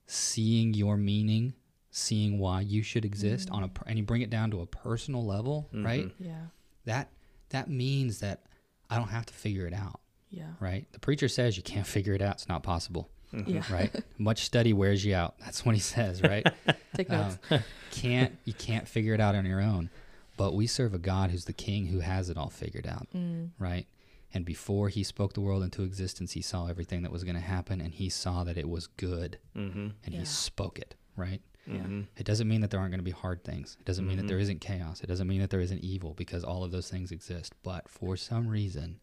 [0.07, 1.55] seeing your meaning
[1.91, 3.89] seeing why you should exist on a mm-hmm.
[3.89, 5.87] and you bring it down to a personal level mm-hmm.
[5.87, 6.11] right?
[6.19, 6.47] Yeah,
[6.85, 7.09] that
[7.51, 8.43] that means that
[8.91, 10.01] i don't have to figure it out
[10.35, 10.87] yeah, right?
[10.93, 12.35] The preacher says you can't figure it out.
[12.35, 13.51] It's not possible mm-hmm.
[13.51, 13.63] yeah.
[13.71, 13.95] right?
[14.19, 15.37] Much study wears you out.
[15.39, 16.47] That's what he says right?
[16.95, 17.65] Take um, notes.
[17.93, 19.91] can't you can't figure it out on your own
[20.37, 23.51] but we serve a god who's the king who has it all figured out mm,
[23.59, 23.87] right
[24.33, 27.41] and before he spoke the world into existence he saw everything that was going to
[27.41, 29.89] happen and he saw that it was good Mm-hmm.
[30.05, 30.21] and Yeah.
[30.21, 32.03] he spoke it right Mm-hmm.
[32.19, 34.25] it doesn't mean that there aren't going to be hard things it doesn't mean that
[34.25, 34.29] Mhm.
[34.29, 37.11] there isn't chaos it doesn't mean that there isn't evil because all of those things
[37.11, 39.01] exist but for some reason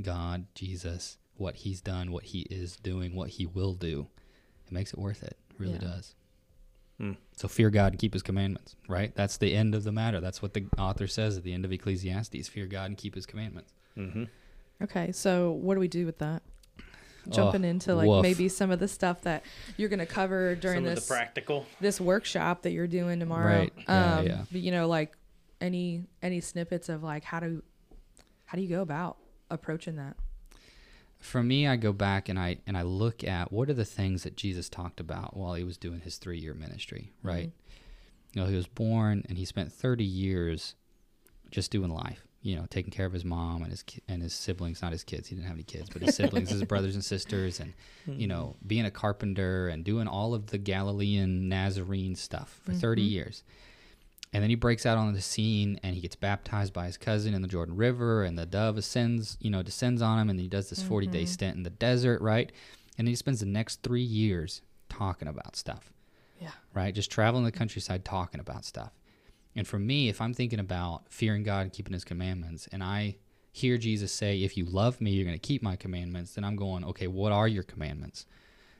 [0.00, 4.06] god jesus what he's done what he is doing what he will do
[4.66, 5.78] it makes it worth it it really Yeah.
[5.96, 6.14] does
[7.00, 7.12] Hmm.
[7.34, 9.14] so fear God and keep his commandments, right?
[9.14, 10.20] That's the end of the matter.
[10.20, 12.46] That's what the author says at the end of Ecclesiastes.
[12.48, 13.72] Fear God and keep his commandments.
[13.96, 14.24] Mm-hmm.
[14.82, 16.42] Okay, so what do we do with that?
[17.30, 18.22] Jumping into like woof.
[18.22, 19.44] maybe some of the stuff that
[19.76, 21.66] you're going to cover during Some this of the practical.
[21.80, 23.46] this workshop that you're doing tomorrow.
[23.60, 23.72] Right.
[23.88, 24.44] Yeah, Um, yeah.
[24.50, 25.14] but, you know, like
[25.60, 27.62] any any snippets of like how do
[28.46, 29.18] how do you go about
[29.50, 30.16] approaching that?
[31.20, 34.22] For me, I go back and I and I look at what are the things
[34.22, 37.52] that Jesus talked about while he was doing his three year ministry, right?
[38.32, 40.74] You know, he was born and he spent 30 years
[41.50, 44.32] just doing life, you know, taking care of his mom and his ki- and his
[44.32, 45.28] siblings, not his kids.
[45.28, 47.74] He didn't have any kids, but his siblings, his brothers and sisters and
[48.06, 53.06] you know, being a carpenter and doing all of the Galilean Nazarene stuff for 30
[53.06, 53.10] Mhm.
[53.10, 53.42] years.
[54.32, 57.34] And then he breaks out on the scene and he gets baptized by his cousin
[57.34, 60.48] in the Jordan River and the dove ascends, you know, descends on him and he
[60.48, 61.26] does this 40 day mm-hmm.
[61.26, 62.52] stint in the desert, right?
[62.96, 65.92] And he spends the next 3 years talking about stuff,
[66.40, 66.52] Yeah.
[66.74, 66.94] right?
[66.94, 68.92] Just traveling the countryside talking about stuff.
[69.56, 73.16] And for me, if I'm thinking about fearing God and keeping his commandments and I
[73.52, 76.54] hear Jesus say, "If you love me, you're going to keep my commandments," then I'm
[76.54, 78.26] going, "Okay, what are your commandments?"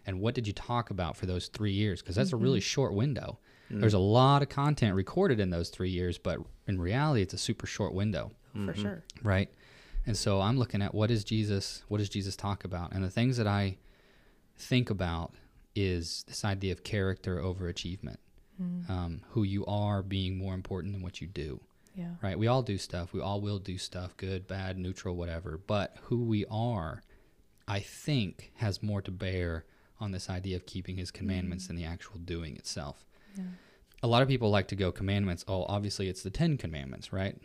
[0.07, 2.01] And what did you talk about for those 3 years?
[2.01, 2.65] Because that's a really mm-hmm.
[2.65, 3.41] short window.
[3.71, 3.81] Mm.
[3.81, 7.39] There's a lot of content recorded in those three years, but in reality, it's a
[7.39, 8.67] super short window, mm-hmm.
[8.67, 9.03] For sure.
[9.23, 9.49] right?
[10.07, 12.93] And so I'm looking at what is Jesus, what does Jesus talk about?
[12.93, 13.77] And the things that I
[14.57, 15.35] think about
[15.75, 18.19] is this idea of character over achievement,
[18.61, 18.89] mm.
[18.91, 21.61] um, who you are being more important than what you do,
[21.95, 22.15] Yeah.
[22.23, 22.39] right?
[22.39, 23.13] We all do stuff.
[23.13, 25.61] We all will do stuff, good, bad, neutral, whatever.
[25.65, 27.03] But who we are,
[27.69, 29.65] I think, has more to bear
[30.01, 31.69] on this idea of keeping his commandments mm.
[31.69, 33.05] than the actual doing itself
[34.03, 35.45] A lot of people like to go commandments.
[35.47, 37.37] Oh, obviously it's the Ten Commandments, right?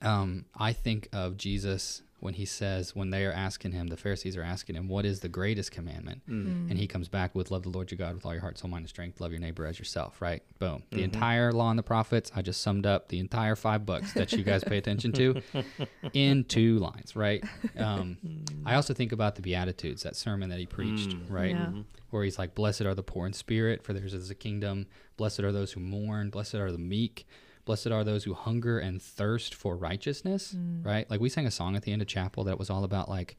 [0.00, 4.36] Um, I think of Jesus when he says, when they are asking him, the Pharisees
[4.36, 6.22] are asking him, what is the greatest commandment?
[6.28, 6.46] Mm.
[6.46, 6.70] mm.
[6.70, 8.70] And he comes back with, love the Lord your God with all your heart, soul,
[8.70, 9.20] mind, and strength.
[9.20, 10.42] Love your neighbor as yourself, right?
[10.58, 10.82] Boom.
[10.90, 11.04] The mm-hmm.
[11.04, 14.44] entire law and the prophets, I just summed up the entire five books that you
[14.44, 15.42] guys pay attention to
[16.14, 17.44] in two lines, right?
[17.76, 18.62] Um, mm.
[18.64, 21.30] I also think about the Beatitudes, that sermon that he preached, mm.
[21.30, 21.50] right?
[21.50, 21.66] Yeah.
[21.66, 21.80] Mm-hmm.
[22.10, 24.86] where he's like, Blessed are the poor in spirit, for theirs is the kingdom.
[25.16, 26.30] Blessed are those who mourn.
[26.30, 27.26] Blessed are the meek.
[27.66, 30.84] Blessed are those who hunger and thirst for righteousness, mm.
[30.84, 31.08] right?
[31.10, 33.36] Like we sang a song at the end of chapel that was all about like,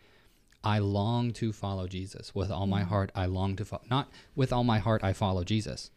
[0.64, 2.36] I long to follow Jesus.
[2.36, 2.88] With all my mm.
[2.88, 3.84] heart, I long to follow.
[3.90, 5.90] Not with all my heart, I follow Jesus.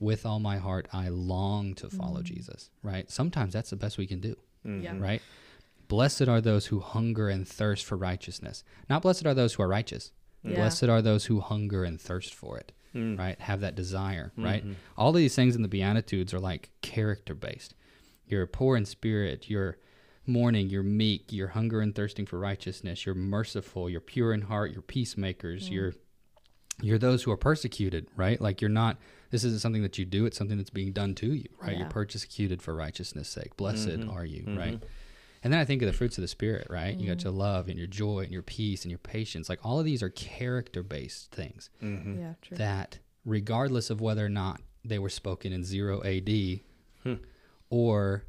[0.00, 2.24] With all my heart, I long to follow mm.
[2.24, 3.10] Jesus, right?
[3.10, 4.82] Sometimes that's the best we can do mm-hmm.
[4.82, 4.94] Yeah.
[4.98, 5.22] right?
[5.88, 8.64] Blessed are those who hunger and thirst for righteousness.
[8.88, 10.12] Not blessed are those who are righteous.
[10.42, 10.56] Yeah.
[10.56, 13.18] Blessed are those who hunger and thirst for it, Mm.
[13.18, 13.40] right?
[13.40, 14.44] Have that desire, mm-hmm.
[14.44, 14.64] right?
[14.96, 17.74] All of these things in the Beatitudes are like character based.
[18.26, 19.78] You're poor in spirit, you're
[20.26, 24.72] mourning, you're meek, you're hunger and thirsting for righteousness, you're merciful, you're pure in heart,
[24.72, 25.72] you're peacemakers, mm.
[25.72, 25.94] you're
[26.82, 28.40] you're those who are persecuted, right?
[28.40, 28.96] Like you're not
[29.30, 31.72] this isn't something that you do, it's something that's being done to you, right?
[31.72, 31.80] Yeah.
[31.80, 33.56] You're persecuted for righteousness' sake.
[33.56, 34.10] Blessed mm-hmm.
[34.10, 34.58] are you, mm-hmm.
[34.58, 34.82] right?
[35.44, 36.96] And then I think of the fruits of the spirit, right?
[36.96, 37.28] You got mm-hmm.
[37.28, 39.50] your love and your joy and your peace and your patience.
[39.50, 42.18] Like all of these are character based things mm-hmm.
[42.18, 42.34] Yeah.
[42.40, 42.56] True.
[42.56, 46.60] that, regardless of whether or not they were spoken in 0 AD
[47.02, 47.14] hmm.
[47.68, 48.24] or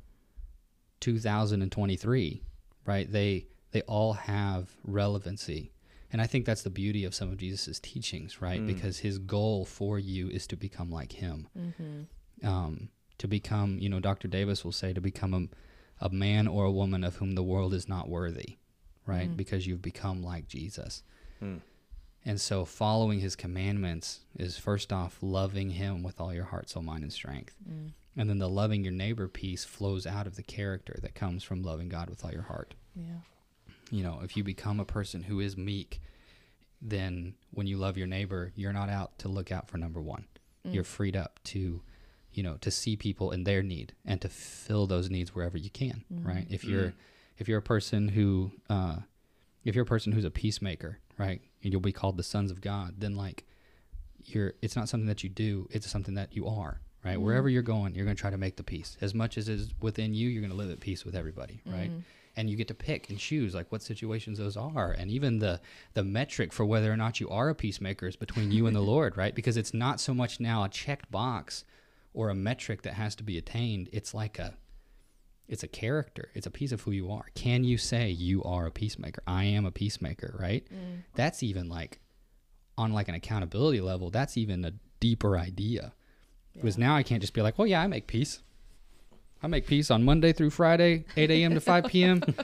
[1.00, 2.44] 2023,
[2.86, 3.12] right?
[3.12, 5.72] They they all have relevancy.
[6.12, 8.62] And I think that's the beauty of some of Jesus's teachings, right?
[8.62, 8.68] Mm.
[8.68, 11.50] Because his goal for you is to become like him.
[11.60, 12.48] Mm-hmm.
[12.48, 14.30] Um, to become, you know, Dr.
[14.30, 15.42] Davis will say, to become a,
[16.00, 18.58] a man or a woman of whom the world is not worthy,
[19.06, 19.30] right?
[19.30, 19.38] Mm.
[19.38, 21.04] Because you've become like Jesus.
[21.40, 21.58] Hmm.
[22.26, 26.82] And so following his commandments is first off loving him with all your heart, soul,
[26.82, 27.56] mind, and strength.
[27.70, 27.92] Mm.
[28.18, 31.62] And then the loving your neighbor piece flows out of the character that comes from
[31.62, 32.74] loving God with all your heart.
[32.96, 33.20] Yeah.
[33.92, 36.02] You know, if you become a person who is meek,
[36.82, 40.26] then when you love your neighbor, you're not out to look out for number one.
[40.64, 40.88] You're mm.
[40.88, 41.82] freed up to,
[42.36, 45.70] you know, to see people in their need and to fill those needs wherever you
[45.70, 46.28] can, mm-hmm.
[46.28, 46.48] right?
[46.50, 46.72] If mm-hmm.
[46.72, 46.94] you're
[47.38, 48.98] if you're a person who uh,
[49.64, 52.62] if you're a person who's a peacemaker, right, and you'll be called the sons of
[52.62, 53.46] God, then like
[54.26, 57.16] you're it's not something that you do, it's something that you are, right?
[57.16, 57.24] Mm-hmm.
[57.24, 58.98] Wherever you're going, you're going to try to make the peace.
[59.00, 61.90] As much as is within you, you're going to live at peace with everybody, right?
[62.38, 65.62] And you get to pick and choose like what situations those are, and even the
[65.94, 68.82] the metric for whether or not you are a peacemaker is between you and the
[68.94, 69.34] Lord, right?
[69.34, 71.64] Because it's not so much now a checked box
[72.16, 73.90] or a metric that has to be attained.
[73.92, 74.56] It's like a
[75.48, 76.30] it's a character.
[76.34, 77.26] It's a piece of who you are.
[77.36, 79.22] Can you say you are a peacemaker?
[79.28, 80.66] I am a peacemaker, right?
[80.74, 81.04] Mm.
[81.14, 82.00] That's even like
[82.78, 85.94] on like an accountability level, that's even a deeper idea.
[86.54, 88.42] Because now I can't just be like, well, yeah, I make peace.
[89.46, 91.54] I make peace on Monday through Friday, 8 a.m.
[91.54, 92.20] to 5 p.m.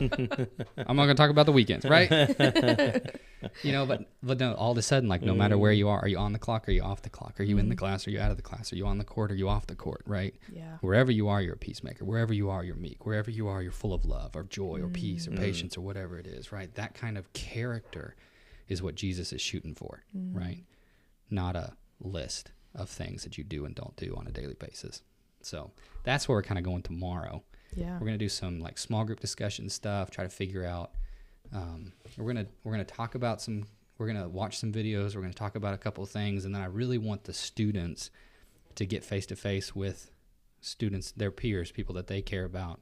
[0.77, 2.11] I'm not going to talk about the weekends, right?
[3.63, 5.99] you know, but but no, all of a sudden, like no matter where you are,
[5.99, 6.69] are you on the clock?
[6.69, 7.39] Are you off the clock?
[7.39, 7.85] Are you in the mm-hmm.
[7.85, 8.05] class?
[8.05, 8.71] Are you out of the class?
[8.71, 9.31] Are you on the court?
[9.31, 10.03] Are you off the court?
[10.05, 10.35] Right?
[10.53, 10.77] Yeah.
[10.81, 12.05] Wherever you are, you're a peacemaker.
[12.05, 13.03] Wherever you are, you're meek.
[13.03, 15.39] Wherever you are, you're full of love or joy or peace or mm.
[15.39, 16.71] patience or whatever it is, right?
[16.75, 18.15] That kind of character
[18.67, 20.37] is what Jesus is shooting for, mm.
[20.37, 20.65] right?
[21.31, 25.01] Not a list of things that you do and don't do on a daily basis.
[25.45, 25.71] So
[26.03, 27.43] that's where we're kind of going tomorrow.
[27.75, 27.97] Yeah.
[27.99, 30.91] We're gonna do some like small group discussion stuff, try to figure out.
[31.53, 33.65] Um, we're gonna we're gonna talk about some.
[33.97, 35.15] We're gonna watch some videos.
[35.15, 38.09] We're gonna talk about a couple of things, and then I really want the students
[38.75, 40.11] to get face to face with
[40.59, 42.79] students, their peers, people that they care about,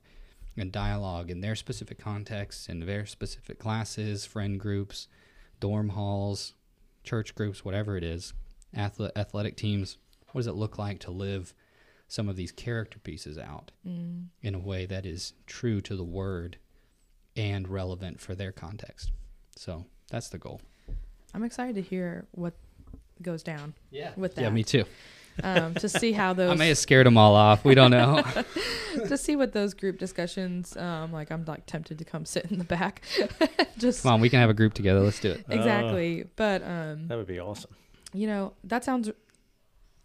[0.57, 5.07] and dialogue in their specific contexts, in their specific classes, friend groups,
[5.59, 6.53] dorm halls,
[7.03, 8.33] church groups, whatever it is,
[8.73, 9.97] athlete, athletic teams.
[10.31, 11.53] What does it look like to live
[12.09, 14.25] some of these character pieces out Mm.
[14.41, 16.57] in a way that is true to the word
[17.37, 19.11] and relevant for their context.
[19.55, 20.59] So that's the goal.
[21.33, 22.55] I'm excited to hear what
[23.21, 24.11] goes down Yeah.
[24.17, 24.41] with that.
[24.41, 24.83] Yeah, me too.
[25.43, 26.51] um, to see how those.
[26.51, 27.63] I may have scared them all off.
[27.63, 28.23] We don't know.
[29.07, 32.57] to see what those group discussions um like I'm like tempted to come sit in
[32.57, 33.03] the back
[33.77, 34.99] just Come on, we can have a group together.
[34.99, 35.45] Let's do it.
[35.47, 37.71] exactly but um That would be awesome.
[38.13, 39.09] you know that sounds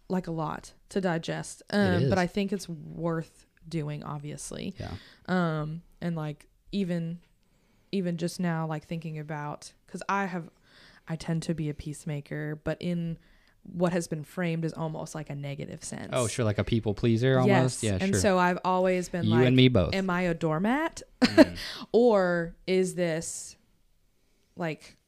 [0.09, 4.91] like a lot to digest um but I think it's worth doing obviously Yeah.
[5.27, 7.21] um and like even
[7.93, 10.51] even just now like thinking about because I have
[11.09, 13.19] I tend to be a peacemaker but in
[13.63, 16.93] what has been framed as almost like a negative sense Oh, sure, like a people
[16.93, 17.83] pleaser almost.
[17.83, 17.93] Yes.
[17.93, 18.21] Yeah, and sure.
[18.21, 19.95] so I've always been you like, and me both.
[19.95, 21.01] am I a doormat?
[21.23, 21.57] Mm.
[21.93, 23.57] or is this
[24.55, 24.99] like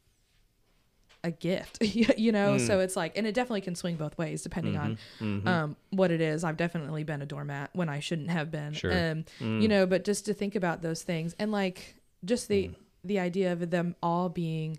[1.27, 1.79] a gift?
[1.85, 2.57] you know?
[2.57, 2.67] Mm.
[2.67, 5.47] So it's like, and it definitely can swing both ways depending on Mhm.
[5.47, 6.45] um, what it is.
[6.45, 8.73] I've definitely been a doormat when I shouldn't have been.
[8.73, 8.93] Sure.
[8.93, 9.61] Um, Mm.
[9.63, 12.75] You know, but just to think about those things and like just the Mm.
[13.05, 14.79] the idea of them all being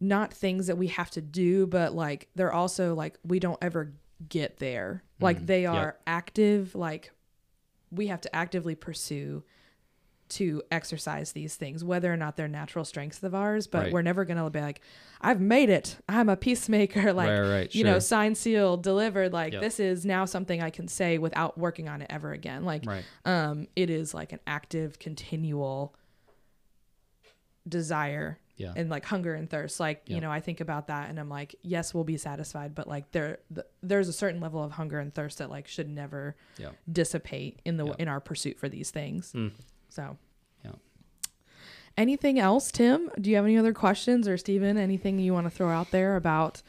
[0.00, 3.92] not things that we have to do, but like they're also like we don't ever
[4.28, 5.02] get there.
[5.20, 5.46] Like Mm.
[5.46, 5.74] they Yep.
[5.74, 7.12] are active, like
[7.90, 9.42] we have to actively pursue
[10.30, 13.92] to exercise these things, whether or not they're natural strengths of ours, but Right.
[13.92, 14.80] we're never gonna be like,
[15.20, 15.98] I've made it.
[16.08, 17.12] I'm a peacemaker.
[17.14, 18.00] Like right, right, you know, sure.
[18.00, 19.32] signed, sealed, delivered.
[19.32, 19.62] Like Yep.
[19.62, 22.64] this is now something I can say without working on it ever again.
[22.64, 22.84] Like
[23.24, 25.94] um it is like an active, continual
[27.68, 28.72] desire Yeah.
[28.76, 29.80] and like hunger and thirst.
[29.80, 32.86] Like, you know, I think about that and I'm like, yes, we'll be satisfied, but
[32.86, 36.36] like there th- there's a certain level of hunger and thirst that like should never
[36.58, 36.70] Yeah.
[36.90, 39.32] dissipate in the in our pursuit for these things.
[39.32, 39.52] Mm.
[39.94, 40.16] So
[40.64, 40.78] Yep.
[41.96, 43.10] Anything else, Tim?
[43.20, 46.16] Do you have any other questions or Stephen, anything you want to throw out there
[46.16, 46.62] about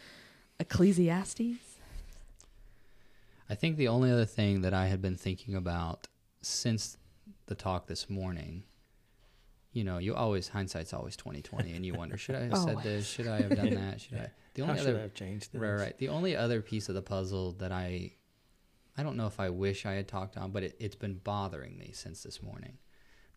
[0.60, 1.58] Ecclesiastes?
[3.50, 6.08] I think the only other thing that I had been thinking about
[6.42, 6.98] since
[7.48, 8.64] the talk this morning,
[9.72, 12.84] you know, you always hindsight's always twenty twenty, and you wonder should I have said
[12.84, 13.08] this?
[13.08, 14.02] Should I have done that?
[14.02, 14.32] Should I?
[14.56, 15.62] The How only should I other have changed this?
[15.62, 15.98] right, right.
[15.98, 18.14] The only other piece of the puzzle that I,
[18.98, 21.78] I don't know if I wish I had talked on, but it, it's been bothering
[21.78, 22.78] me since this morning.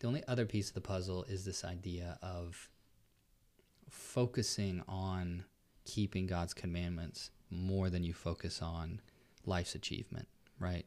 [0.01, 2.69] The only other piece of the puzzle is this idea of
[3.89, 5.45] focusing on
[5.85, 9.01] keeping God's commandments more than you focus on
[9.47, 10.29] life's achievement,
[10.61, 10.87] right?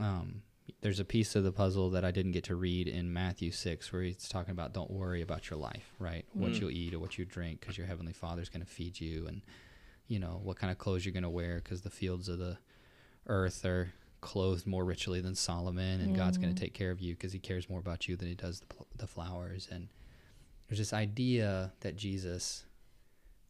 [0.00, 0.42] Um,
[0.80, 3.92] there's a piece of the puzzle that I didn't get to read in Matthew 6
[3.92, 6.24] where he's talking about don't worry about your life, right?
[6.32, 6.60] What Mm.
[6.60, 9.42] you'll eat or what you drink because your heavenly Father's going to feed you and
[10.06, 12.56] you know what kind of clothes you're going to wear because the fields of the
[13.26, 17.14] earth are clothed more richly than Solomon and God's going to take care of you
[17.14, 19.68] because he cares more about you than he does the, pl- the flowers.
[19.70, 19.88] And
[20.68, 22.64] there's this idea that Jesus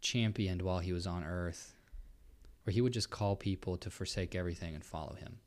[0.00, 1.74] championed while he was on earth
[2.64, 5.38] where he would just call people to forsake everything and follow him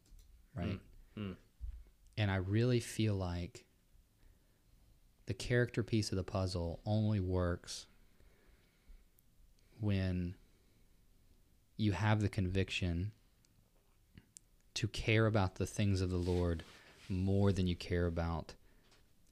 [0.55, 0.79] right?
[1.17, 1.35] Mm.
[2.17, 3.65] and I really feel like
[5.25, 7.85] the character piece of the puzzle only works
[9.79, 10.35] when
[11.77, 13.11] you have the conviction
[14.75, 16.63] to care about the things of the Lord
[17.09, 18.53] more than you care about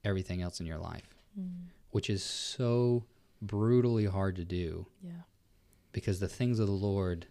[0.04, 1.14] everything else in your life,
[1.90, 3.04] which is so
[3.40, 5.22] brutally hard to do Yeah.
[5.92, 7.26] because the things of the Lord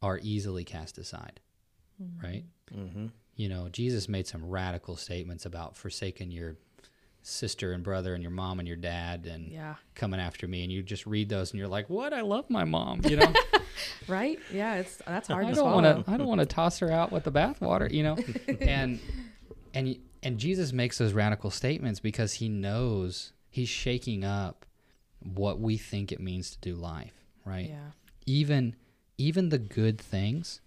[0.00, 1.40] are easily cast aside,
[2.22, 2.44] right?
[2.74, 3.06] Mm-hmm.
[3.36, 6.56] you know, Jesus made some radical statements about forsaking your
[7.22, 9.74] sister and brother and your mom and your dad and Yeah.
[9.94, 10.64] coming after me.
[10.64, 12.12] And you just read those and you're like, what?
[12.12, 13.00] I love my mom.
[13.04, 13.32] You know,
[14.08, 14.38] Right?
[14.52, 16.90] Yeah, it's that's hard I to don't want to, I don't want to toss her
[16.90, 18.16] out with the bathwater, you know?
[18.60, 18.98] and,
[19.74, 24.66] and, and Jesus makes those radical statements because he knows he's shaking up
[25.20, 27.68] what we think it means to do life, right?
[27.68, 27.90] Yeah.
[28.26, 28.74] Even,
[29.18, 30.60] even the good things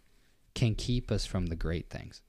[0.53, 2.21] can keep us from the great things.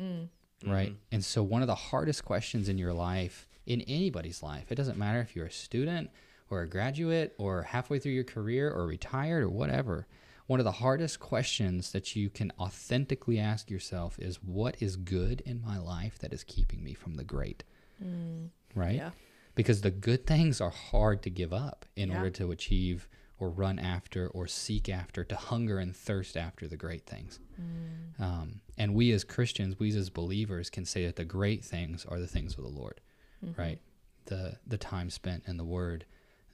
[0.00, 0.28] Mm.
[0.64, 0.94] right?
[1.10, 4.98] And so, one of the hardest questions in your life, in anybody's life, it doesn't
[4.98, 6.10] matter if you're a student
[6.50, 10.06] or a graduate or halfway through your career or retired or whatever,
[10.46, 15.42] one of the hardest questions that you can authentically ask yourself is what is good
[15.42, 17.62] in my life that is keeping me from the great,
[18.02, 18.48] Mm.
[18.74, 18.94] right?
[18.96, 19.10] Yeah.
[19.54, 22.16] Because the good things are hard to give up in Yeah.
[22.18, 23.06] order to achieve
[23.38, 27.38] or run after or seek after, to hunger and thirst after the great things.
[27.60, 28.20] Mm.
[28.20, 32.18] Um, and we as Christians, we as believers can say that the great things are
[32.18, 33.00] the things of the Lord,
[33.44, 33.60] Mm-hmm.
[33.60, 33.80] right?
[34.26, 36.04] The the time spent in the Word,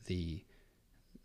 [0.07, 0.45] the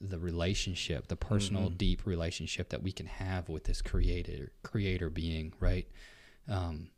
[0.01, 1.77] the relationship, the personal, Mhm.
[1.77, 5.87] deep relationship that we can have with this creator creator being, right?
[6.47, 6.91] Um,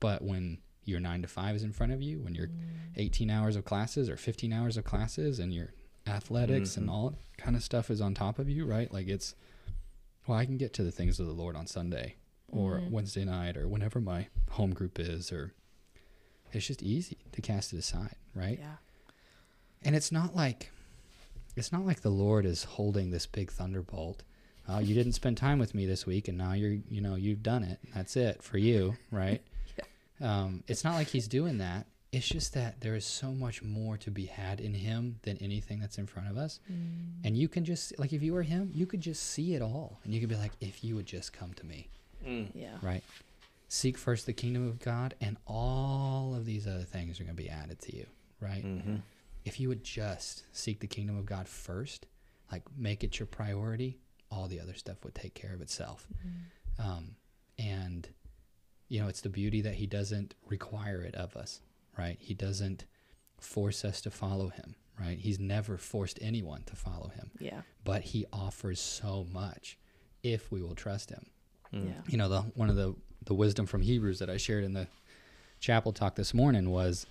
[0.00, 2.48] but when your nine to five is in front of you, when your
[2.96, 5.74] 18 hours of classes or 15 hours of classes and your
[6.06, 6.92] athletics and Mhm.
[6.92, 8.90] all kind of stuff is on top of you, right?
[8.90, 9.34] Like it's,
[10.26, 12.16] well, I can get to the things of the Lord on Sunday
[12.48, 12.90] or Mhm.
[12.90, 15.52] Wednesday night or whenever my home group is or
[16.52, 18.58] it's just easy to cast it aside, right?
[18.60, 18.76] Yeah.
[19.82, 20.70] And it's not like
[21.56, 24.22] it's not like the Lord is holding this big thunderbolt.
[24.68, 27.42] Oh, you didn't spend time with me this week, and now you're, you know, you've
[27.42, 27.78] done it.
[27.94, 29.40] That's it for you, right?
[29.78, 29.84] yeah.
[30.44, 31.86] um, it's not like he's doing that.
[32.12, 35.78] It's just that there is so much more to be had in him than anything
[35.80, 36.60] that's in front of us.
[36.70, 37.24] Mm.
[37.24, 39.98] And you can just, like, if you were him, you could just see it all.
[40.04, 41.88] And you could be like, if you would just come to me,
[42.26, 42.48] Mm.
[42.54, 42.76] Yeah.
[42.82, 43.02] right?
[43.68, 47.42] Seek first the kingdom of God, and all of these other things are going to
[47.42, 48.06] be added to you,
[48.40, 48.64] right?
[48.64, 48.96] Mm-hmm.
[49.44, 52.06] if you would just seek the kingdom of God first,
[52.50, 53.98] like make it your priority,
[54.30, 56.06] all the other stuff would take care of itself.
[56.78, 57.16] Um,
[57.58, 58.08] and,
[58.88, 61.60] you know, it's the beauty that He doesn't require it of us,
[61.96, 62.16] right?
[62.20, 62.84] He doesn't
[63.38, 65.18] force us to follow Him, right?
[65.18, 67.62] He's never forced anyone to follow Him, Yeah.
[67.84, 69.78] but He offers so much
[70.22, 71.26] if we will trust Him
[71.72, 71.86] Mm.
[71.88, 72.00] Yeah.
[72.08, 72.94] you know the one of the
[73.28, 74.88] the wisdom from hebrews that i shared in the
[75.60, 77.06] chapel talk this morning was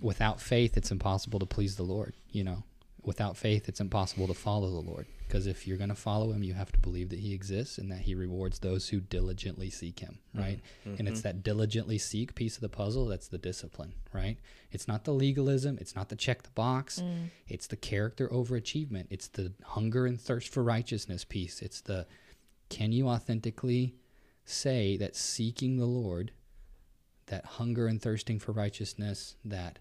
[0.00, 2.62] without faith it's impossible to please the lord you know?
[3.02, 6.42] Without faith it's impossible to follow the lord because if you're going to follow him
[6.42, 10.00] you have to believe that he exists and that he rewards those who diligently seek
[10.00, 10.44] him mm-hmm.
[10.44, 10.60] right?
[10.84, 11.28] And it's mm-hmm.
[11.28, 14.36] that diligently seek piece of the puzzle that's the discipline right?
[14.72, 17.28] It's not the legalism it's not the check the box mm.
[17.48, 22.06] it's the character over achievement it's the hunger and thirst for righteousness piece it's the
[22.68, 23.94] can you authentically
[24.44, 26.32] say that seeking the Lord,
[27.26, 29.78] that hunger and thirsting for righteousness, that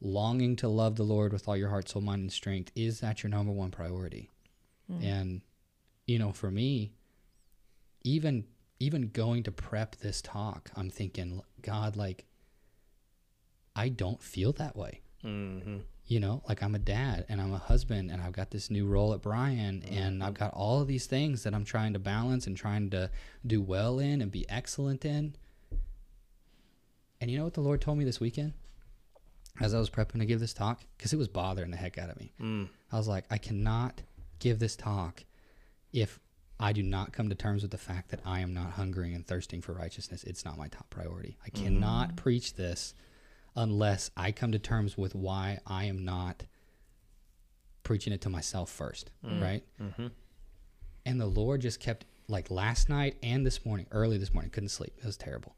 [0.00, 3.22] longing to love the Lord with all your heart, soul, mind, and strength, is that
[3.22, 4.30] your number one priority?
[5.02, 5.40] And,
[6.06, 6.92] you know, for me,
[8.02, 8.44] even
[8.80, 12.26] even going to prep this talk, I'm thinking, God, like,
[13.74, 15.78] I don't feel that way Mm-hmm.
[16.06, 18.86] You know like i'm a dad and i'm a husband and i've got this new
[18.86, 22.46] role at Bryan and i've got all of these things that i'm trying to balance
[22.46, 23.10] and trying to
[23.46, 25.34] do well in and be excellent in.
[27.20, 28.52] And you know what the lord told me this weekend?
[29.60, 32.10] As i was prepping to give this talk because it was bothering the heck out
[32.10, 32.32] of me.
[32.40, 32.68] Mm.
[32.92, 34.02] i was like i cannot
[34.40, 35.24] give this talk
[35.94, 36.20] if
[36.60, 39.26] i do not come to terms with the fact that i am not hungering and
[39.26, 40.22] thirsting for righteousness.
[40.24, 41.38] It's not my top priority.
[41.46, 42.94] I cannot preach this
[43.56, 46.44] unless I come to terms with why I am not
[47.82, 49.62] preaching it to myself first, right?
[49.80, 50.06] Mm-hmm.
[51.06, 54.70] And the Lord just kept like last night and this morning, early this morning, couldn't
[54.70, 54.94] sleep.
[54.98, 55.54] It was terrible.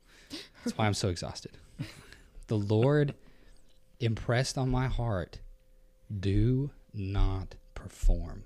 [0.64, 1.52] That's why I'm so exhausted.
[2.48, 3.14] The Lord
[3.98, 5.40] impressed on my heart,
[6.20, 8.44] do not perform.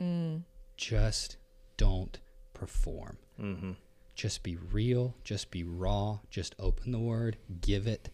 [0.00, 0.42] Mm.
[0.78, 1.36] Just
[1.76, 2.18] don't
[2.54, 3.18] perform.
[3.38, 3.72] Mm-hmm.
[4.14, 8.08] Just be real, just be raw, just open the word, give it,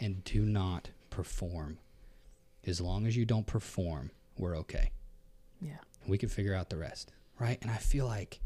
[0.00, 1.78] and do not perform.
[2.66, 4.90] As long as you don't perform, we're okay.
[5.60, 5.78] Yeah.
[6.06, 7.58] We can figure out the rest, right?
[7.62, 8.40] And I feel like,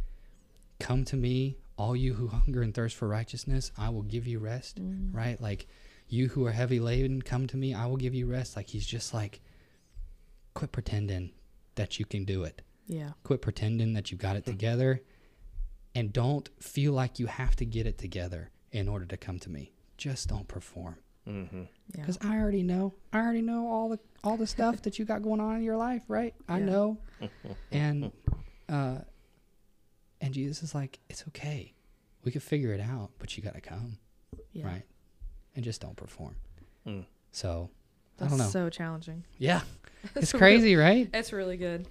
[0.80, 4.38] come to me, all you who hunger and thirst for righteousness, I will give you
[4.38, 5.14] rest, Mm.
[5.14, 5.40] right?
[5.40, 5.66] Like,
[6.08, 8.56] you who are heavy laden, come to me, I will give you rest.
[8.56, 9.40] Like, he's just like,
[10.54, 11.30] quit pretending
[11.76, 13.12] that you can do it Yeah.
[13.22, 15.02] quit pretending that you got it together
[15.94, 19.50] and don't feel like you have to get it together in order to come to
[19.50, 20.96] me just don't perform
[21.28, 21.58] Mm-hmm.
[21.60, 21.66] Yeah.
[22.00, 25.22] because i already know i already know all the all the stuff that you got
[25.22, 26.64] going on in your life right i Yeah.
[26.64, 26.98] know
[27.70, 28.10] and
[28.68, 28.98] uh
[30.20, 31.74] and jesus is like it's okay
[32.24, 33.98] we can figure it out but you got to come
[34.52, 34.66] yeah.
[34.66, 34.82] right
[35.54, 36.34] and just don't perform
[36.86, 37.04] Mm.
[37.30, 37.68] so
[38.16, 39.24] That's i don't know so challenging.
[39.38, 39.60] yeah
[40.04, 41.86] it's That's crazy right It's really good.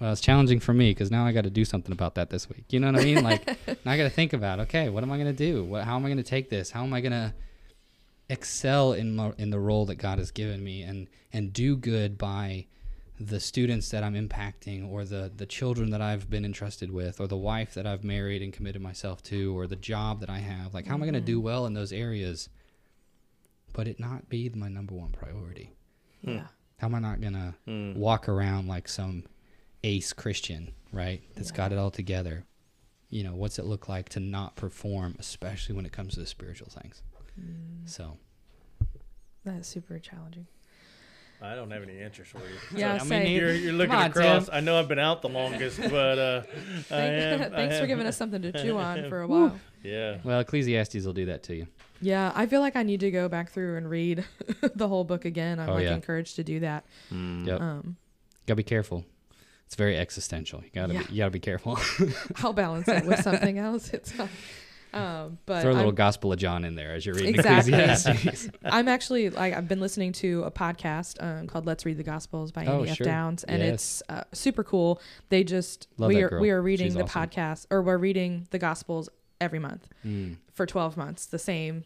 [0.00, 2.48] Well, it's challenging for me because now I got to do something about that this
[2.48, 2.66] week.
[2.70, 3.24] You know what I mean?
[3.24, 3.44] Like,
[3.84, 5.64] now I got to think about, okay, what am I going to do?
[5.64, 6.70] What, how am I going to take this?
[6.70, 7.34] How am I going to
[8.30, 12.18] excel in my, in the role that God has given me and and do good
[12.18, 12.66] by
[13.20, 17.26] the students that I'm impacting or the the children that I've been entrusted with or
[17.26, 20.74] the wife that I've married and committed myself to or the job that I have.
[20.74, 22.48] Like, how am I going to do well in those areas?
[23.72, 25.72] But it not be my number one priority.
[26.24, 26.30] Hmm.
[26.30, 26.46] Yeah.
[26.78, 27.96] How am I not going to Mm.
[27.96, 29.24] walk around like some
[29.82, 31.22] ace Christian, right?
[31.34, 31.56] That's Yeah.
[31.56, 32.44] got it all together.
[33.10, 36.26] You know, what's it look like to not perform, especially when it comes to the
[36.26, 37.02] spiritual things?
[37.38, 37.88] Mm.
[37.88, 38.16] So,
[39.44, 40.46] That's super challenging.
[41.40, 42.78] I don't have any answers for you.
[42.80, 43.30] Yeah, I mean.
[43.30, 44.46] You're, you're looking on, across.
[44.46, 44.54] Tim.
[44.56, 47.40] I know I've been out the longest, but uh, I Thank- am.
[47.52, 49.58] I Thanks for giving us something to chew on for a while.
[49.84, 50.18] Yeah.
[50.24, 51.68] well, Ecclesiastes will do that to you.
[52.00, 54.24] Yeah, I feel like I need to go back through and read
[54.74, 55.60] the whole book again.
[55.60, 55.94] I'm Oh, like yeah.
[55.94, 56.84] encouraged to do that.
[57.12, 57.46] Mm.
[57.46, 57.60] Yep.
[57.60, 57.96] Um,
[58.46, 59.04] Gotta be careful.
[59.66, 60.62] It's very existential.
[60.64, 61.02] You gotta Yeah.
[61.04, 61.78] be, you gotta be careful.
[62.42, 63.90] I'll balance it with something else.
[63.90, 64.28] It's not.
[64.94, 67.74] Um, but Throw a little I'm, Gospel of John in there as you're reading Exactly.
[67.74, 68.48] Ecclesiastes.
[68.64, 72.52] I'm actually like I've been listening to a podcast um, called Let's Read the Gospels
[72.52, 72.96] by Oh, F.
[72.96, 73.04] sure.
[73.04, 73.74] Downs, and Yes.
[73.74, 75.00] it's uh, super cool.
[75.28, 76.40] They just Love we are girl.
[76.40, 77.22] we are reading She's the awesome.
[77.28, 79.08] podcast or we're reading the Gospels
[79.40, 81.84] every month Mm, for 12 months, the same,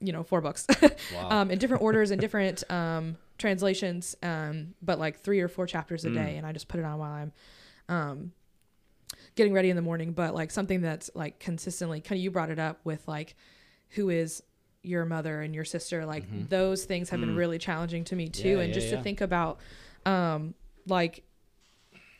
[0.00, 0.66] you know, four books,
[1.14, 1.28] wow.
[1.30, 6.04] um, in different orders and different um, translations, um, but like three or four chapters
[6.04, 6.14] a Mm.
[6.14, 7.12] day, and I just put it on while
[7.88, 8.32] I'm.
[9.38, 12.50] Getting ready in the morning but like something that's like consistently kind of you brought
[12.50, 13.36] it up with like
[13.90, 14.42] who is
[14.82, 16.48] your mother and your sister like Mhm.
[16.48, 17.38] those things have been Mm.
[17.38, 18.96] really challenging to me too Yeah, and yeah, just yeah.
[18.96, 19.60] to think about
[20.04, 20.54] um
[20.88, 21.22] like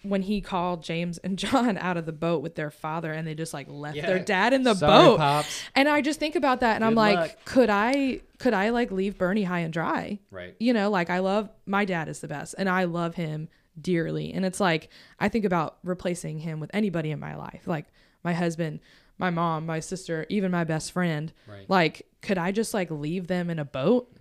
[0.02, 3.34] when he called James and John out of the boat with their father and they
[3.34, 4.06] just like left Yeah.
[4.06, 5.60] their dad in the Sorry, boat pops.
[5.74, 7.36] and I just think about that and I'm like luck.
[7.44, 10.54] could I could I like leave Bernie high and dry Right.
[10.60, 13.48] you know like i love my dad is the best and i love him
[13.82, 14.88] dearly and it's like
[15.20, 17.86] i think about replacing him with anybody in my life like
[18.24, 18.80] my husband
[19.18, 21.68] my mom my sister even my best friend Right.
[21.68, 24.12] like could i just like leave them in a boat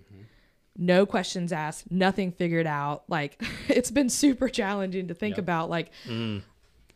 [0.80, 5.40] no questions asked nothing figured out like it's been super challenging to think Yep.
[5.40, 6.44] about like Mm.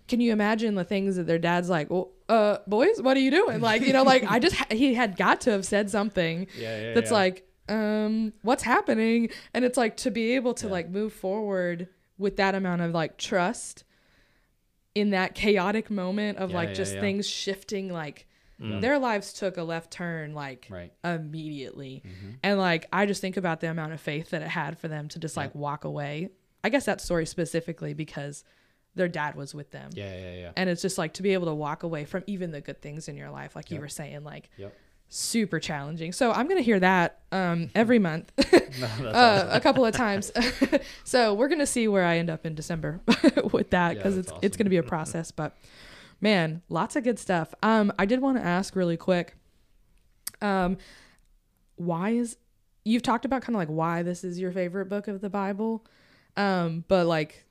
[0.07, 3.31] can you imagine the things that their dad's like well uh boys what are you
[3.31, 6.79] doing like you know like i just he had got to have said something Yeah,
[6.81, 6.93] yeah.
[6.93, 7.17] that's yeah.
[7.17, 11.87] like um what's happening and it's like to be able to like move forward
[12.21, 13.83] with that amount of like trust
[14.95, 17.01] in that chaotic moment of Yeah, like yeah, just yeah.
[17.01, 18.27] things shifting like
[18.59, 18.79] Mm.
[18.79, 20.93] their lives took a left turn like right.
[21.03, 22.35] immediately Mhm.
[22.43, 25.07] and like i just think about the amount of faith that it had for them
[25.07, 26.29] to just like walk away
[26.63, 28.43] i guess that story specifically because
[28.93, 30.51] their dad was with them Yeah, yeah, yeah.
[30.55, 33.07] and it's just like to be able to walk away from even the good things
[33.07, 34.75] in your life like you were saying like Yep.
[35.13, 36.13] Super challenging.
[36.13, 38.31] So i'm gonna hear that um every month
[38.79, 40.31] No, uh, a couple of times.
[41.03, 43.01] So we're gonna see where i end up in december
[43.51, 45.57] with that because that's it's it's gonna be a process but
[46.21, 47.53] man lots of good stuff.
[47.61, 49.35] Um i did want to ask really quick
[50.41, 50.77] um
[51.75, 52.37] why is
[52.85, 55.85] you've talked about kind of like why this is your favorite book of the bible
[56.37, 57.43] um but like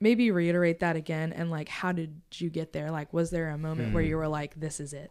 [0.00, 2.90] maybe reiterate that again and like how did you get there?
[2.90, 4.08] Like was there a moment where Hmm.
[4.08, 5.10] you were like this is it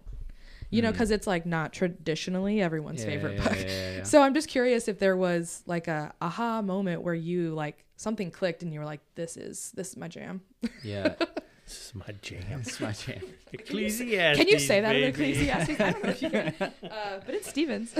[0.71, 4.33] you know because it's like not traditionally everyone's Yeah, favorite yeah, book yeah, so i'm
[4.33, 8.73] just curious if there was like a aha moment where you like something clicked and
[8.73, 10.41] you were like this is this is my jam
[10.83, 11.13] yeah.
[11.63, 12.59] This is my jam.
[12.61, 13.21] It's my jam.
[13.53, 14.37] Ecclesiastes.
[14.37, 17.47] can you say that in ecclesiastes i don't know if you can uh, but it's
[17.47, 17.93] Stephen's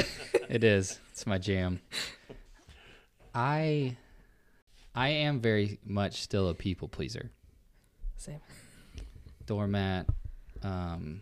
[0.50, 1.00] It is.
[1.12, 1.80] It's my jam.
[3.34, 3.96] I
[4.94, 7.32] I am very much still a people pleaser.
[8.18, 8.42] same
[9.46, 10.08] Doormat,
[10.64, 11.22] um,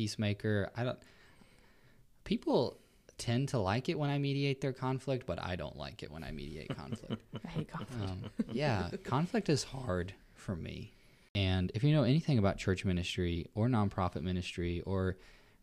[0.00, 0.70] peacemaker.
[0.76, 0.98] I don't.
[2.24, 2.78] People
[3.18, 6.24] tend to like it when I mediate their conflict, but I don't like it when
[6.24, 7.22] I mediate conflict.
[7.44, 8.18] i hate conflict um,
[8.50, 10.92] yeah, conflict is hard for me.
[11.34, 15.16] And if you know anything about church ministry or nonprofit ministry or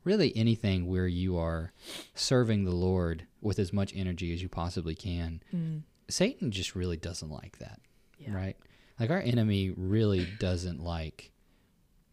[0.04, 1.74] really anything where you are
[2.14, 6.96] serving the Lord with as much energy as you possibly can, Mm, Satan just really
[6.98, 7.80] doesn't like that,
[8.20, 8.34] yeah.
[8.34, 8.56] right?
[9.00, 11.32] Like our enemy really doesn't like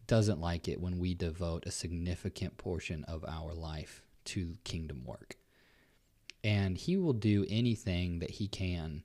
[0.07, 5.35] doesn't like it when we devote a significant portion of our life to kingdom work.
[6.43, 9.03] And he will do anything that he can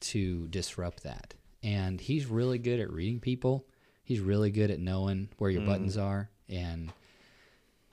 [0.00, 1.34] to disrupt that.
[1.62, 3.66] And he's really good at reading people.
[4.04, 5.66] He's really good at knowing where your Mm.
[5.66, 6.92] buttons are and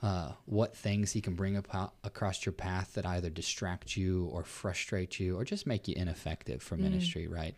[0.01, 1.67] uh, what things he can bring up
[2.03, 6.61] across your path that either distract you or frustrate you or just make you ineffective
[6.61, 6.81] for Mm.
[6.81, 7.55] ministry, right?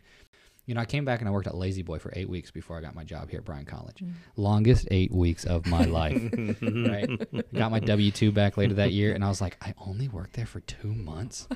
[0.68, 2.82] You know, I came back and I worked at La-Z-Boy for eight weeks before I
[2.82, 4.03] got my job here at Bryan College.
[4.03, 4.11] Mm.
[4.36, 6.22] Longest eight weeks of my life,
[6.61, 7.53] right?
[7.53, 10.34] Got my W 2 back later that year, and I was like, I only worked
[10.34, 11.47] there for two months.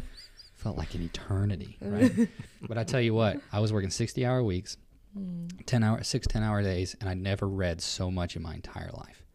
[0.55, 2.30] Felt like an eternity, right?
[2.68, 4.78] but I tell you what, I was working 60 hour weeks,
[5.18, 5.49] Mm.
[5.66, 8.91] 10 hour, six 10 hour days, and I never read so much in my entire
[8.93, 9.26] life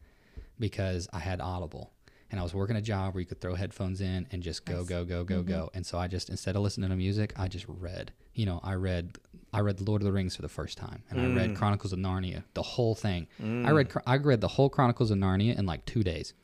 [0.59, 1.93] because I had Audible.
[2.31, 4.85] And I was working a job where you could throw headphones in and just go,
[4.85, 5.70] go, go, go, go.
[5.74, 8.12] And so I just instead of listening to music, I just read.
[8.37, 9.16] You know, I read
[9.53, 11.57] I read The Lord of the Rings for the first time, and I read Mm.
[11.57, 13.26] Chronicles of Narnia, the whole thing.
[13.41, 13.74] I Mm.
[13.74, 16.34] read I read the whole Chronicles of Narnia in like two days,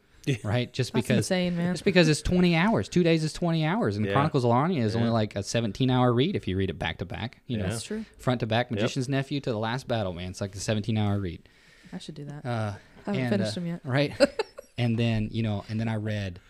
[0.42, 0.72] right?
[0.72, 1.74] Just That's because insane, man.
[1.74, 2.88] just because it's 20 hours.
[2.88, 3.96] Two days is 20 hours.
[3.96, 4.12] And Yeah.
[4.12, 6.96] Chronicles of Narnia is only like a 17 hour read if you read it back
[6.98, 7.42] to back.
[7.46, 8.04] You know, That's true.
[8.18, 10.30] front to back, Magician's Nephew to the last battle, man.
[10.30, 11.46] It's like a 17 hour read.
[11.92, 12.46] I should do that.
[12.46, 12.72] Uh,
[13.06, 13.80] I haven't and, finished uh, them yet.
[13.84, 14.14] right?
[14.78, 16.40] and then, you know, and then I read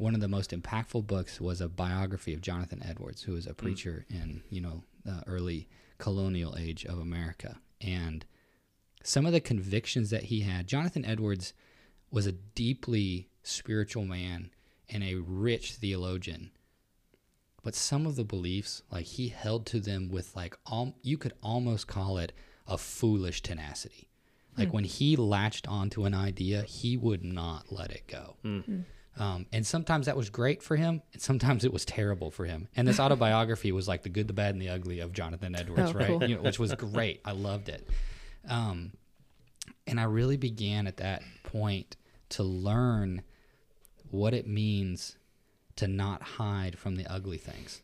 [0.00, 3.52] one of the most impactful books was a biography of Jonathan Edwards, who was a
[3.52, 3.58] mm.
[3.58, 7.58] preacher in, you know, the early colonial age of America.
[7.82, 8.24] And
[9.02, 11.52] some of the convictions that he had, Jonathan Edwards
[12.10, 14.50] was a deeply spiritual man
[14.88, 16.50] and a rich theologian.
[17.62, 21.34] But some of the beliefs, like he held to them with like all you could
[21.42, 22.32] almost call it
[22.66, 24.08] a foolish tenacity.
[24.56, 24.74] Like hmm.
[24.76, 28.36] when he latched onto an idea, he would not let it go.
[28.42, 28.60] Hmm.
[28.60, 28.80] Hmm.
[29.20, 32.68] Um, and sometimes that was great for him, and sometimes it was terrible for him.
[32.74, 35.90] And this autobiography was like the good, the bad, and the ugly of Jonathan Edwards,
[35.94, 36.06] Oh, right?
[36.08, 36.24] cool.
[36.24, 37.20] You know, which was great.
[37.24, 37.86] I loved it.
[38.48, 38.92] Um,
[39.86, 41.96] and I really began at that point
[42.30, 43.22] to learn
[44.10, 45.16] what it means
[45.76, 47.82] to not hide from the ugly things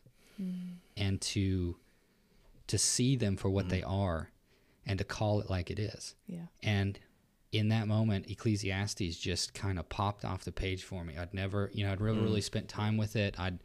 [0.95, 1.75] and to
[2.67, 4.29] to see them for what they are
[4.85, 6.15] and to call it like it is.
[6.27, 6.45] Yeah.
[6.61, 6.99] And
[7.51, 11.17] in that moment, Ecclesiastes just kind of popped off the page for me.
[11.17, 12.45] I'd never, you know, I'd really, really mm.
[12.45, 13.39] spent time with it.
[13.39, 13.59] I'd,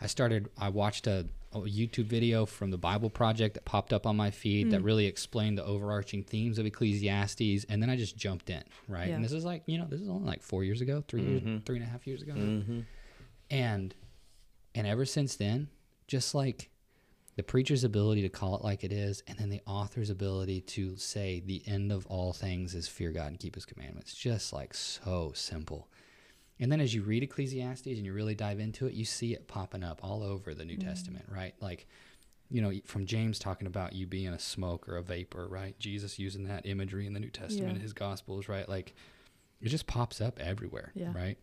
[0.00, 4.06] I started, I watched a, a YouTube video from the Bible Project that popped up
[4.06, 4.70] on my feed Hmm.
[4.70, 4.86] that mm.
[4.86, 7.64] really explained the overarching themes of Ecclesiastes.
[7.68, 9.08] And then I just jumped in, right?
[9.08, 9.14] Yeah.
[9.14, 11.42] And this is like, you know, this is only like four years ago, 3 years,
[11.42, 11.58] mm-hmm.
[11.58, 12.34] three and a half years ago.
[12.34, 12.82] now.
[13.50, 13.94] And,
[14.74, 15.68] and ever since then,
[16.08, 16.70] just like
[17.36, 20.96] the preacher's ability to call it like it is, and then the author's ability to
[20.96, 24.14] say the end of all things is fear God and keep his commandments.
[24.14, 25.88] Just like so simple.
[26.60, 29.48] And then as you read Ecclesiastes and you really dive into it, you see it
[29.48, 30.88] popping up all over the New mm-hmm.
[30.88, 31.54] Testament, right?
[31.60, 31.86] Like,
[32.50, 35.76] you know, from James talking about you being a smoke or a vapor, right?
[35.78, 37.82] Jesus using that imagery in the New Testament, Yeah.
[37.82, 38.68] his gospels, right?
[38.68, 38.94] Like,
[39.62, 41.12] it just pops up everywhere, Yeah.
[41.14, 41.38] right?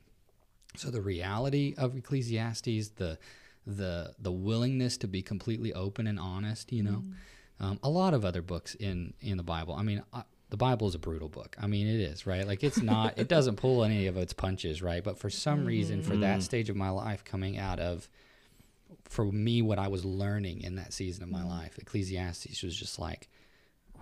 [0.76, 3.18] So the reality of Ecclesiastes, the
[3.68, 7.04] the the willingness to be completely open and honest, you know,
[7.60, 9.76] um, a lot of other books in in the Bible.
[9.76, 11.56] I mean, uh, the Bible is a brutal book.
[11.62, 12.48] I mean, it is right.
[12.48, 13.18] Like it's not.
[13.20, 15.04] it doesn't pull any of its punches, right?
[15.04, 18.10] But for some reason, for that stage of my life, coming out of
[19.04, 23.00] for me, what I was learning in that season of my life, Ecclesiastes was just
[23.00, 23.30] like,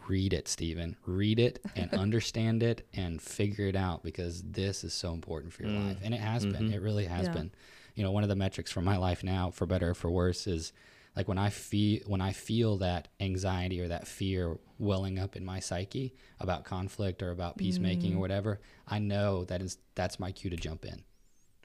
[0.07, 0.95] read it, Stephen.
[1.05, 5.63] Read it and understand it and figure it out because this is so important for
[5.63, 5.97] your life.
[6.03, 6.71] And it has been.
[6.71, 7.33] It really has Yeah.
[7.33, 7.51] been.
[7.97, 10.45] You know, one of the metrics for my life now, for better or for worse,
[10.45, 10.71] is
[11.15, 15.43] like when I feel when I feel that anxiety or that fear welling up in
[15.43, 18.19] my psyche about conflict or about peacemaking or mm.
[18.19, 21.03] whatever, I know that is that's my cue to jump in.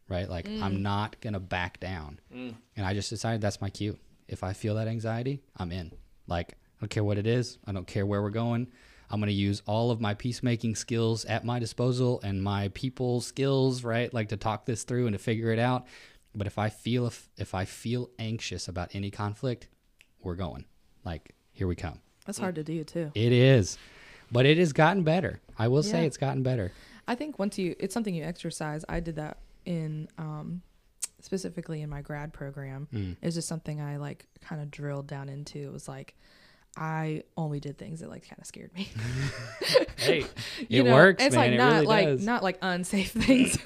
[0.08, 0.26] Right?
[0.26, 0.62] Like mm.
[0.62, 2.18] I'm not gonna back down.
[2.34, 2.54] Mm.
[2.78, 3.98] And I just decided that's my cue.
[4.26, 5.92] If I feel that anxiety, I'm in.
[6.26, 7.58] Like, I don't care what it is.
[7.66, 8.68] I don't care where we're going.
[9.12, 13.20] I'm going to use all of my peacemaking skills at my disposal and my people
[13.20, 14.12] skills, right?
[14.12, 15.86] Like to talk this through and to figure it out.
[16.34, 19.68] But if I feel if, if I feel anxious about any conflict,
[20.22, 20.64] we're going.
[21.04, 22.00] Like, here we come.
[22.26, 23.10] That's hard to do too.
[23.14, 23.78] It is.
[24.30, 25.40] But it has gotten better.
[25.58, 26.72] I will say it's gotten better.
[27.06, 28.84] I think once you, it's something you exercise.
[28.88, 30.62] I did that in, um,
[31.20, 32.88] specifically in my grad program.
[32.94, 33.16] Mm.
[33.20, 35.58] It's just something I like kind of drilled down into.
[35.58, 36.14] It was like,
[36.76, 38.88] I only did things that like kind of scared me.
[39.96, 40.24] Hey,
[40.68, 41.44] you it know, works, It's man.
[41.44, 42.24] like it not really like does.
[42.24, 43.56] not like unsafe things.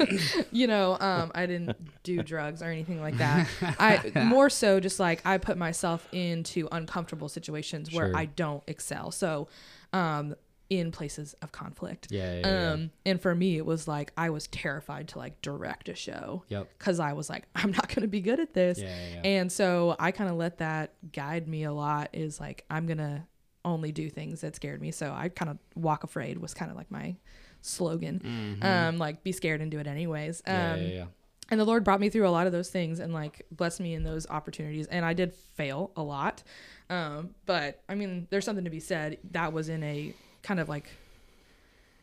[0.52, 3.48] you know, um, I didn't do drugs or anything like that.
[3.78, 8.16] I more so just like I put myself into uncomfortable situations where Sure.
[8.16, 9.10] I don't excel.
[9.12, 9.48] So,
[9.94, 10.34] um,
[10.68, 12.08] in places of conflict.
[12.10, 12.70] Yeah, yeah, yeah.
[12.72, 16.42] Um, and for me, it was like I was terrified to like direct a show
[16.48, 16.68] Yep.
[16.78, 18.78] because I was like, I'm not going to be good at this.
[18.78, 19.20] Yeah, yeah, yeah.
[19.24, 22.10] And so I kind of let that guide me a lot.
[22.12, 23.26] Is like I'm gonna
[23.64, 24.90] only do things that scared me.
[24.92, 27.16] So I kind of walk afraid was kind of like my
[27.62, 28.58] slogan.
[28.62, 30.42] Um, like be scared and do it anyways.
[30.46, 30.82] Um, Mm-hmm.
[30.82, 31.04] yeah, yeah, yeah.
[31.50, 33.94] and the Lord brought me through a lot of those things and like blessed me
[33.94, 34.86] in those opportunities.
[34.86, 36.42] And I did fail a lot.
[36.88, 39.18] Um, but I mean, there's something to be said.
[39.32, 40.14] That was in a
[40.46, 40.88] kind of like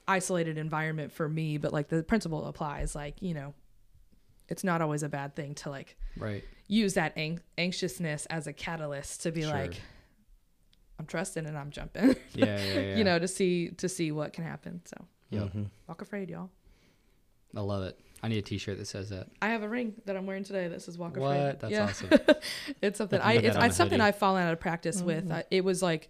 [0.07, 2.93] isolated environment for me, but like the principle applies.
[2.93, 3.53] Like, you know,
[4.49, 6.43] it's not always a bad thing to like Right.
[6.67, 9.51] use that ang- anxiousness as a catalyst to be Sure.
[9.51, 9.75] like,
[10.99, 12.95] I'm trusting and I'm jumping, Yeah, yeah, yeah.
[12.97, 14.81] you know, to see, to see what can happen.
[14.85, 15.43] So Yep.
[15.43, 15.63] Mm-hmm.
[15.87, 16.49] walk afraid, y'all.
[17.55, 17.97] I love it.
[18.21, 19.27] I need a T-shirt that says that.
[19.41, 21.31] I have a ring that I'm wearing today that says walk What?
[21.35, 21.59] afraid.
[21.59, 21.83] That's yeah.
[21.85, 22.09] awesome.
[22.81, 23.99] it's something I it's, it's something.
[24.01, 25.23] I've fallen out of practice with.
[25.25, 25.33] Mm-hmm.
[25.33, 26.09] I, it was like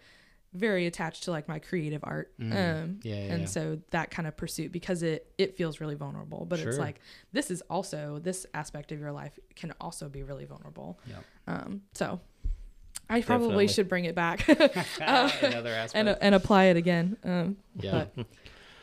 [0.54, 2.32] very attached to like my creative art.
[2.40, 2.92] Um, Mm-hmm.
[3.08, 3.48] Yeah, yeah, and yeah.
[3.48, 7.00] so that kind of pursuit because it it feels really vulnerable, but it's like
[7.32, 11.00] this is also this aspect of your life can also be really vulnerable.
[11.08, 11.24] Yep.
[11.48, 12.20] Um, so
[13.10, 13.68] I probably Definitely.
[13.70, 14.48] should bring it back
[15.02, 15.92] aspect.
[15.96, 17.18] and and apply it again.
[17.24, 18.06] Um, yeah.
[18.16, 18.26] but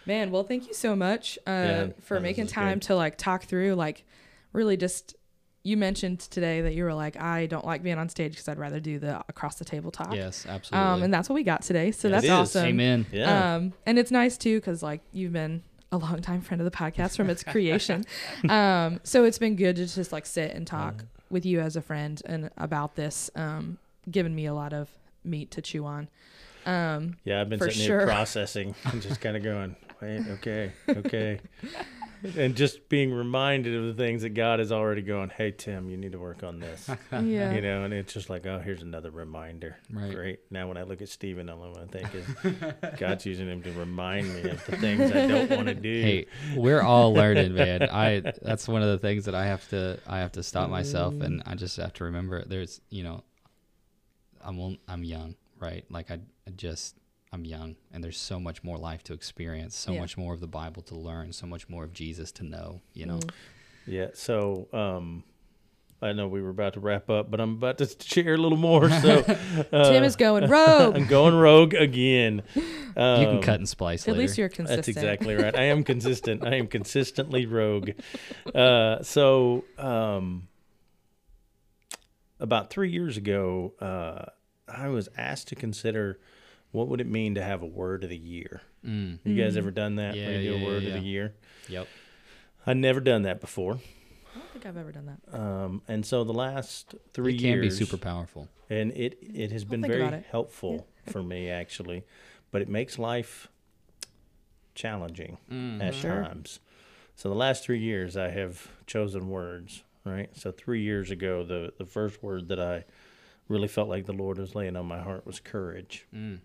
[0.07, 2.83] man, well, thank you so much uh, Yeah, for making time good.
[2.89, 4.05] to like talk through like
[4.53, 5.15] really just.
[5.63, 8.59] You mentioned today that you were like, I don't like being on stage because I'd
[8.59, 10.15] rather do the across the table talk.
[10.15, 10.89] yes, absolutely.
[10.89, 11.93] Um, and that's what we got today.
[11.93, 12.33] So Yeah, that's it is.
[12.33, 12.67] awesome.
[12.67, 13.07] Amen.
[13.13, 13.57] Yeah.
[13.57, 16.77] Um, and it's nice too because like you've been a long time friend of the
[16.77, 18.05] podcast from its creation.
[18.49, 21.83] um, so it's been good to just like sit and talk with you as a
[21.83, 23.31] friend and about this.
[23.35, 23.79] Um,
[24.11, 24.89] giving me a lot of
[25.25, 26.09] meat to chew on.
[26.67, 27.99] Um, yeah, I've been sitting sure.
[28.01, 31.41] here processing and just kind of going, wait, okay, okay.
[32.37, 35.97] and just being reminded of the things that God is already going, hey, Tim, you
[35.97, 36.89] need to work on this.
[37.13, 37.53] yeah.
[37.53, 39.77] You know, and it's just like, oh, here's another reminder.
[39.93, 40.15] Right.
[40.15, 40.41] Great.
[40.51, 43.63] Now, when I look at Stephen, all I want to think is God's using him
[43.63, 46.03] to remind me of the things I don't want to do.
[46.03, 47.83] Hey, we're all learning, man.
[47.83, 51.15] I that's one of the things that I have to I have to stop myself
[51.21, 53.25] and I just have to remember there's you know
[54.43, 55.85] I'm I'm young, right?
[55.91, 56.97] Like I, I just
[57.33, 60.01] I'm young and there's so much more life to experience, so Yeah.
[60.01, 63.07] much more of the Bible to learn, so much more of Jesus to know, you
[63.07, 63.19] know.
[63.19, 63.31] Mm.
[63.87, 64.07] Yeah.
[64.15, 65.23] So, um,
[66.03, 68.57] I know we were about to wrap up, but I'm about to share a little
[68.59, 68.89] more.
[68.89, 69.19] So,
[69.73, 70.97] uh, Tim is going rogue.
[70.97, 72.43] I'm going rogue again.
[72.55, 72.63] you
[72.97, 74.21] can Um, cut and splice At later.
[74.23, 74.77] least you're consistent.
[74.79, 75.55] That's exactly right.
[75.55, 76.45] I am consistent.
[76.45, 77.91] I am consistently rogue.
[78.55, 80.49] Uh, so, um,
[82.39, 84.25] about three years ago, uh,
[84.67, 86.19] I was asked to consider
[86.73, 88.63] what would it mean to have a word of the year.
[88.87, 90.15] Mm, You guys ever done that?
[90.15, 91.35] Yeah, Where you do yeah, a word yeah, of the year.
[91.69, 91.89] yep.
[92.67, 93.81] I'd never done that before.
[94.35, 95.39] I don't think I've ever done that.
[95.39, 98.49] Um, and so the last three It can be super powerful.
[98.69, 100.25] and it it has been very it.
[100.31, 102.05] helpful for me actually,
[102.53, 103.49] but it makes life
[104.75, 106.23] challenging Mm, at Sure.
[106.25, 106.61] times.
[107.17, 109.83] So the last three years, I have chosen words.
[110.05, 110.31] Right.
[110.37, 112.85] So three years ago, the the first word that I
[113.51, 116.07] really felt like the Lord was laying on my heart was courage.
[116.15, 116.39] Mm,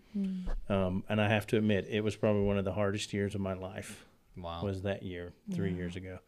[0.68, 3.40] Um, and I have to admit, it was probably one of the hardest years of
[3.40, 4.04] my life.
[4.36, 4.62] wow.
[4.62, 5.76] Was that year three Yeah.
[5.76, 6.18] years ago?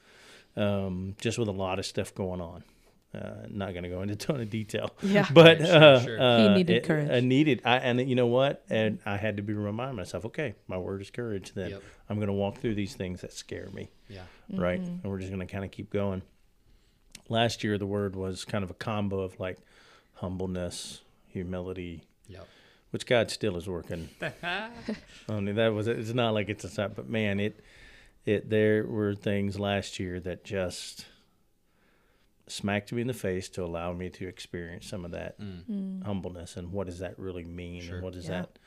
[0.56, 2.62] Um, just with a lot of stuff going on.
[3.14, 4.90] Uh, not going to go into a ton of detail.
[5.02, 5.26] Yeah.
[5.32, 6.20] But Right, sure, uh, sure.
[6.22, 7.10] uh, He needed it- courage.
[7.10, 8.64] I needed, I, and you know what?
[8.70, 11.52] And I had to be remind myself, okay, my word is courage.
[11.54, 11.82] Then Yep.
[12.08, 14.22] I'm going to walk through these things that scare me, Yeah.
[14.52, 14.80] right?
[14.80, 15.00] Mm-hmm.
[15.02, 16.22] And we're just going to kind of keep going.
[17.28, 19.58] Last year, the word was kind of a combo of like
[20.18, 22.46] humbleness, humility, Yep.
[22.90, 24.08] which God still is working.
[24.42, 24.70] I
[25.28, 27.60] mean, that was it's not like it's a sign, but man, it
[28.26, 31.06] it there were things last year that just
[32.46, 36.02] smacked me in the face to allow me to experience some of that Mm.
[36.04, 37.96] humbleness and what does that really mean Sure.
[37.96, 38.42] and what does Yeah.
[38.42, 38.58] that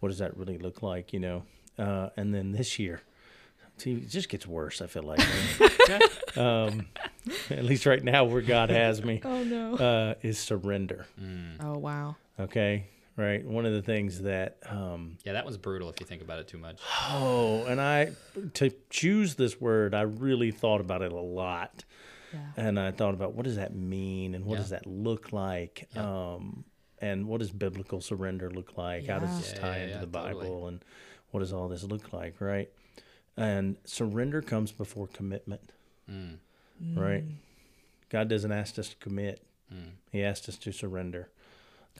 [0.00, 1.44] what does that really look like, you know?
[1.78, 3.02] Uh, and then this year,
[3.80, 4.80] see, it just gets worse.
[4.80, 5.20] I feel like,
[6.36, 6.86] um,
[7.50, 9.74] at least right now, where God has me Oh no.
[9.76, 11.06] uh, is surrender.
[11.20, 11.56] Mm.
[11.64, 12.16] oh wow.
[12.38, 13.44] Okay, right.
[13.44, 16.48] One of the things that um, Yeah, that was brutal if you think about it
[16.48, 16.80] too much.
[17.10, 18.12] Oh, and I
[18.54, 21.84] to choose this word, I really thought about it a lot,
[22.32, 22.38] Yeah.
[22.56, 24.60] and I thought about what does that mean, and what Yeah.
[24.60, 26.34] does that look like, Yeah.
[26.34, 26.64] um,
[27.02, 29.06] and what does biblical surrender look like?
[29.06, 30.68] How does this tie yeah, into yeah, the Bible, totally.
[30.68, 30.84] and
[31.30, 32.70] what does all this look like, right?
[33.40, 35.72] And surrender comes before commitment,
[36.10, 36.38] Mm.
[36.94, 37.24] right?
[38.10, 39.40] God doesn't ask us to commit;
[39.72, 39.92] Mm.
[40.12, 41.28] He asked us to surrender,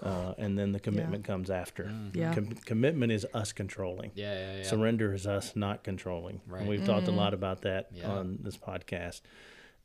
[0.03, 1.85] uh, and then the commitment comes after.
[1.85, 2.15] Mm.
[2.17, 2.35] Yeah.
[2.35, 4.11] Com- commitment is us controlling.
[4.15, 4.63] Yeah, yeah, yeah.
[4.65, 6.41] Surrender is us not controlling.
[6.47, 6.61] Right.
[6.61, 8.11] And we've talked a lot about that Yeah.
[8.11, 9.21] on this podcast.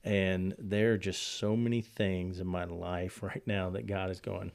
[0.04, 4.20] And there are just so many things in my life right now that God is
[4.20, 4.52] going,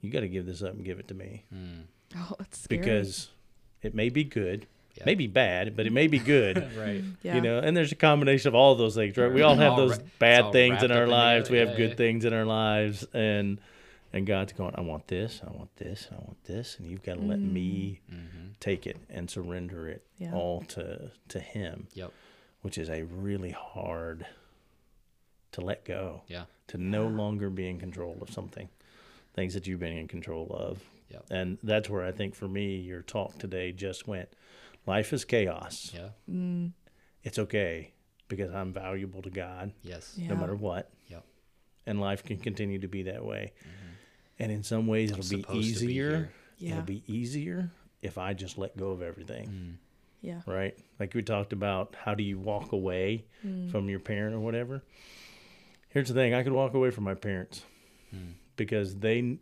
[0.00, 1.84] you got to give this up and give it to me Mm.
[2.16, 2.80] Oh, that's scary.
[2.80, 3.30] because
[3.82, 5.04] it may be good, Yeah.
[5.06, 6.56] may be bad, but it may be good.
[6.76, 7.02] right.
[7.22, 7.34] yeah.
[7.36, 9.32] You know, and there's a combination of all of those things, right?
[9.32, 11.48] We all have All those ra- bad things in our lives.
[11.48, 11.64] together.
[11.64, 11.96] We have Yeah, good yeah.
[11.96, 13.58] things in our lives, and
[14.14, 17.14] and God's going, I want this, I want this, I want this, and you've got
[17.14, 18.48] to let me Mm-hmm.
[18.60, 20.34] take it and surrender it Yeah.
[20.34, 22.12] all to to Him, Yep.
[22.60, 24.26] which is a really hard
[25.52, 26.44] to let go, Yeah.
[26.68, 28.68] to no longer be in control of something,
[29.34, 31.24] things that you've been in control of, Yep.
[31.30, 34.28] and that's where I think for me your talk today just went.
[34.86, 35.92] Life is chaos.
[35.94, 36.08] Yeah.
[36.30, 36.72] Mm,
[37.22, 37.92] It's okay
[38.28, 40.14] because I'm valuable to God Yes.
[40.18, 40.28] yeah.
[40.28, 40.90] no matter what.
[41.08, 41.24] Yep.
[41.86, 43.52] And life can continue to be that way.
[44.38, 45.52] And in some ways, it'll be Mm-hmm.
[45.52, 46.32] supposed to be easier.
[46.58, 46.70] Yeah.
[46.72, 47.70] It'll be easier
[48.02, 49.74] if I just let go of everything, Mm.
[50.20, 50.40] Yeah.
[50.46, 50.76] right?
[50.98, 53.70] Like we talked about, how do you walk away Mm.
[53.70, 54.82] from your parent or whatever?
[55.90, 57.64] Here's the thing I could walk away from my parents
[58.14, 58.32] Mm.
[58.56, 59.38] because they kn-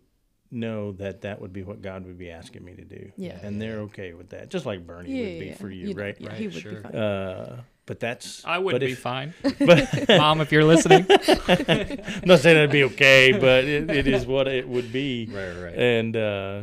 [0.50, 3.12] know that that would be what God would be asking me to do.
[3.16, 3.38] Yeah.
[3.42, 5.54] And they're okay with that, just like Bernie Yeah, would be yeah.
[5.54, 6.16] for you, know, right?
[6.18, 6.72] Yeah, Right, he would sure.
[6.72, 6.94] be fine.
[6.96, 9.34] Uh, but that's I would but be if- fine.
[9.58, 11.06] But Mom, if you're listening.
[11.10, 15.28] I'm not saying that'd be okay, but it, it is what it would be.
[15.32, 15.74] right, right.
[15.74, 16.62] And uh,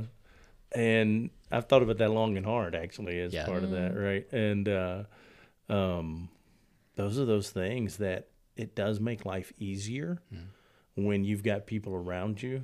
[0.73, 3.45] and I've thought about that long and hard actually as Yeah.
[3.45, 4.25] part of that, right?
[4.33, 5.03] And uh,
[5.69, 6.29] um,
[6.95, 10.19] those are those things that it does make life easier
[10.95, 12.63] when you've got people around you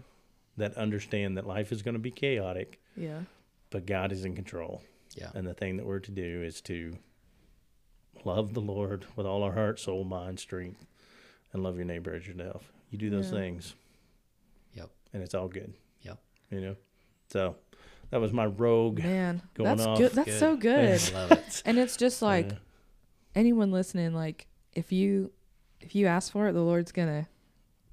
[0.57, 3.21] that understand that life is going to be chaotic, Yeah.
[3.69, 4.81] but God is in control.
[5.15, 5.31] Yeah.
[5.33, 6.97] And the thing that we're to do is to
[8.25, 10.85] love the Lord with all our heart, soul, mind, strength,
[11.51, 12.71] and love your neighbor as yourself.
[12.89, 13.39] You do those Yeah.
[13.39, 13.75] things.
[14.75, 14.89] Yep.
[15.13, 15.73] And it's all good.
[16.01, 16.19] Yep.
[16.51, 16.75] You know?
[17.29, 17.55] So
[18.11, 18.99] that was my rogue.
[18.99, 19.97] Man, Going that's off.
[19.97, 20.11] good.
[20.13, 21.01] That's so good.
[21.13, 21.63] I love it.
[21.65, 22.57] and it's just like Yeah.
[23.35, 25.31] anyone listening, like if you
[25.79, 27.27] if you ask for it, the Lord's gonna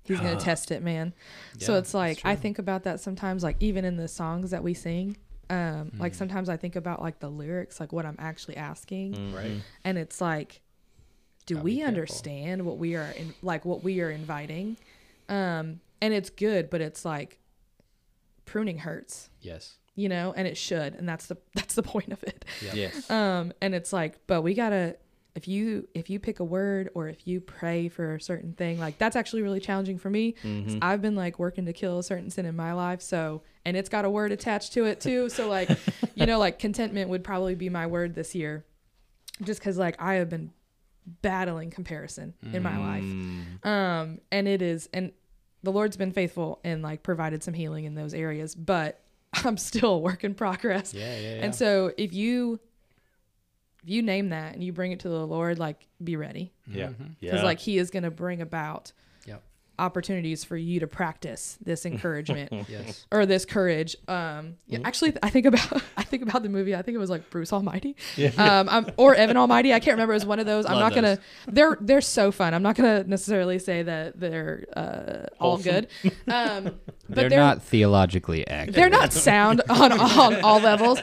[0.05, 1.13] He's gonna test it, man.
[1.59, 4.75] so it's like I think about that sometimes, like even in the songs that we
[4.75, 5.17] sing.
[5.51, 6.17] Um, like Mm.
[6.17, 9.35] sometimes I think about like the lyrics, like what I'm actually asking, Mm-hmm.
[9.37, 9.63] Right.
[9.85, 10.61] and it's like,
[11.47, 14.77] do Gotta we understand what we are in, like what we are inviting?
[15.29, 17.41] Um, and it's good, but it's like
[18.45, 19.77] pruning hurts, Yes.
[19.97, 22.45] you know, and it should, and that's the that's the point of it.
[22.65, 22.75] Yeah.
[22.75, 23.11] Yes.
[23.11, 24.97] Um, and it's like, but we gotta
[25.35, 28.79] if you if you pick a word or if you pray for a certain thing,
[28.81, 30.79] like that's actually really challenging for me Mm-hmm.
[30.83, 33.89] I've been like working to kill a certain sin in my life, so and it's
[33.89, 35.29] got a word attached to it too.
[35.29, 35.71] So like,
[36.15, 38.65] you know, like contentment would probably be my word this year,
[39.43, 40.51] just because like I have been
[41.23, 43.67] battling comparison in my life, Mm.
[43.67, 45.13] um, and it is and
[45.63, 49.01] the Lord's been faithful and like provided some healing in those areas, but
[49.45, 50.95] I'm still a work in progress.
[50.95, 51.15] Yeah.
[51.19, 51.21] Yeah.
[51.37, 51.45] yeah.
[51.45, 52.61] And so if you
[53.83, 56.53] if you name that and you bring it to the Lord, like be ready.
[56.67, 56.89] Yeah.
[56.89, 57.17] Mhm.
[57.21, 57.45] Because Yeah.
[57.45, 58.93] like he is gonna bring about
[59.27, 59.43] Yep.
[59.79, 63.07] opportunities for you to practice this encouragement Yes.
[63.11, 63.97] or this courage.
[64.09, 64.87] Um yeah, Mm-hmm.
[64.87, 67.53] actually I think about I think about the movie, I think it was like Bruce
[67.53, 67.97] Almighty.
[68.39, 69.73] Um I'm, or Evan Almighty.
[69.73, 70.13] I can't remember.
[70.13, 70.67] It was one of those.
[70.67, 71.19] I'm Love not gonna
[71.49, 72.53] they're they're so fun.
[72.53, 75.89] I'm not gonna necessarily say that they're uh all good.
[76.29, 78.75] Um but they're, they're not theologically accurate.
[78.77, 81.01] they're not sound on, on all levels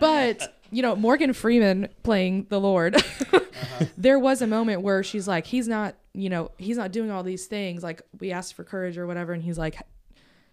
[0.00, 2.96] but you know morgan freeman playing the lord.
[3.56, 3.86] Uh-huh.
[3.96, 7.22] There was a moment where she's like he's not you know he's not doing all
[7.22, 7.82] these things.
[7.82, 9.32] Like we asked for courage or whatever.
[9.32, 9.80] And he's like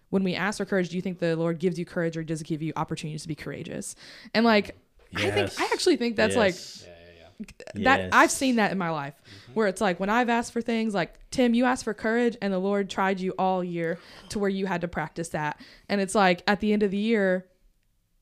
[0.08, 2.40] when we ask for courage do you think the lord gives you courage or does
[2.40, 3.94] he give you opportunities to be courageous?
[4.32, 4.76] And like
[5.16, 7.84] i think i actually think that's like Yes.
[7.84, 8.08] that Yes.
[8.12, 9.54] I've seen that in my life mm-hmm.
[9.54, 12.52] where it's like when I've asked for things like Tim you asked for courage and
[12.52, 13.98] the Lord tried you all year
[14.30, 15.60] to where you had to practice that.
[15.88, 17.46] And it's like at the end of the year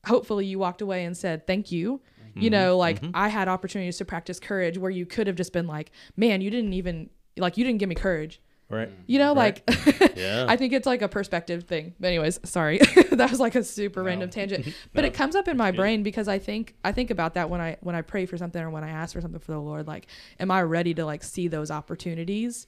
[0.05, 2.01] hopefully you walked away and said thank you
[2.35, 2.51] you mm-hmm.
[2.51, 3.11] know like mm-hmm.
[3.13, 6.49] I had opportunities to practice courage where you could have just been like man you
[6.49, 8.89] didn't even like you didn't give me courage Right.
[9.05, 9.61] you know Right.
[9.67, 10.45] like Yeah.
[10.47, 11.93] I think it's like a perspective thing.
[11.99, 12.77] But anyways, sorry.
[13.11, 14.73] that was like a super random tangent.
[14.93, 17.61] But it comes up in my brain because I think I think about that when
[17.61, 19.87] I when I pray for something or when I ask for something for the Lord
[19.87, 20.07] like
[20.39, 22.65] am I ready to like see those opportunities?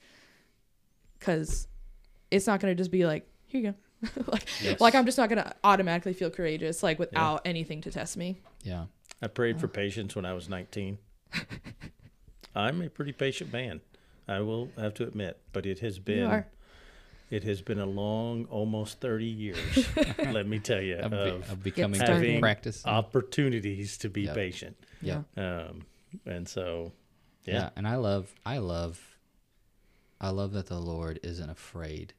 [1.18, 1.66] Cuz
[2.30, 3.76] it's not going to just be like here you go.
[4.26, 4.80] like Yes.
[4.80, 8.36] like I'm just not going to automatically feel courageous like without anything to test me.
[8.62, 8.86] Yeah.
[9.22, 10.98] I prayed for patience when I was 19.
[12.54, 13.80] I'm a pretty patient man.
[14.28, 16.44] I will have to admit, but it has been
[17.30, 19.88] it has been a long, almost 30 years.
[20.18, 22.84] let me tell you, Of, be- of of becoming having practice.
[22.86, 24.34] opportunities to be Yep.
[24.34, 24.76] patient.
[25.02, 25.22] Yeah.
[25.36, 25.86] Um,
[26.24, 26.92] and so,
[27.44, 27.54] yeah.
[27.54, 29.00] yeah, and I love I love
[30.20, 32.14] I love that the Lord isn't afraid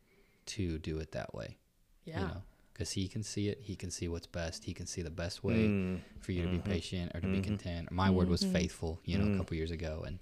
[0.48, 1.58] to do it that way.
[2.08, 2.20] Yeah.
[2.22, 2.42] You know,
[2.74, 3.60] because He can see it.
[3.62, 4.64] He can see what's best.
[4.64, 7.40] He can see the best way Mm, for you to be patient or to be
[7.40, 7.44] Mhm.
[7.44, 7.92] content.
[7.92, 8.52] My word was Mhm.
[8.54, 9.02] faithful.
[9.04, 9.34] You know, Mm.
[9.36, 10.20] a couple years ago, and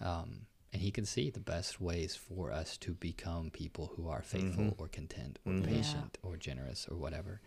[0.00, 4.22] um, and He can see the best ways for us to become people who are
[4.22, 4.74] faithful Mhm.
[4.80, 5.60] or content or Mhm.
[5.60, 5.66] Yeah.
[5.76, 7.40] patient or generous or whatever.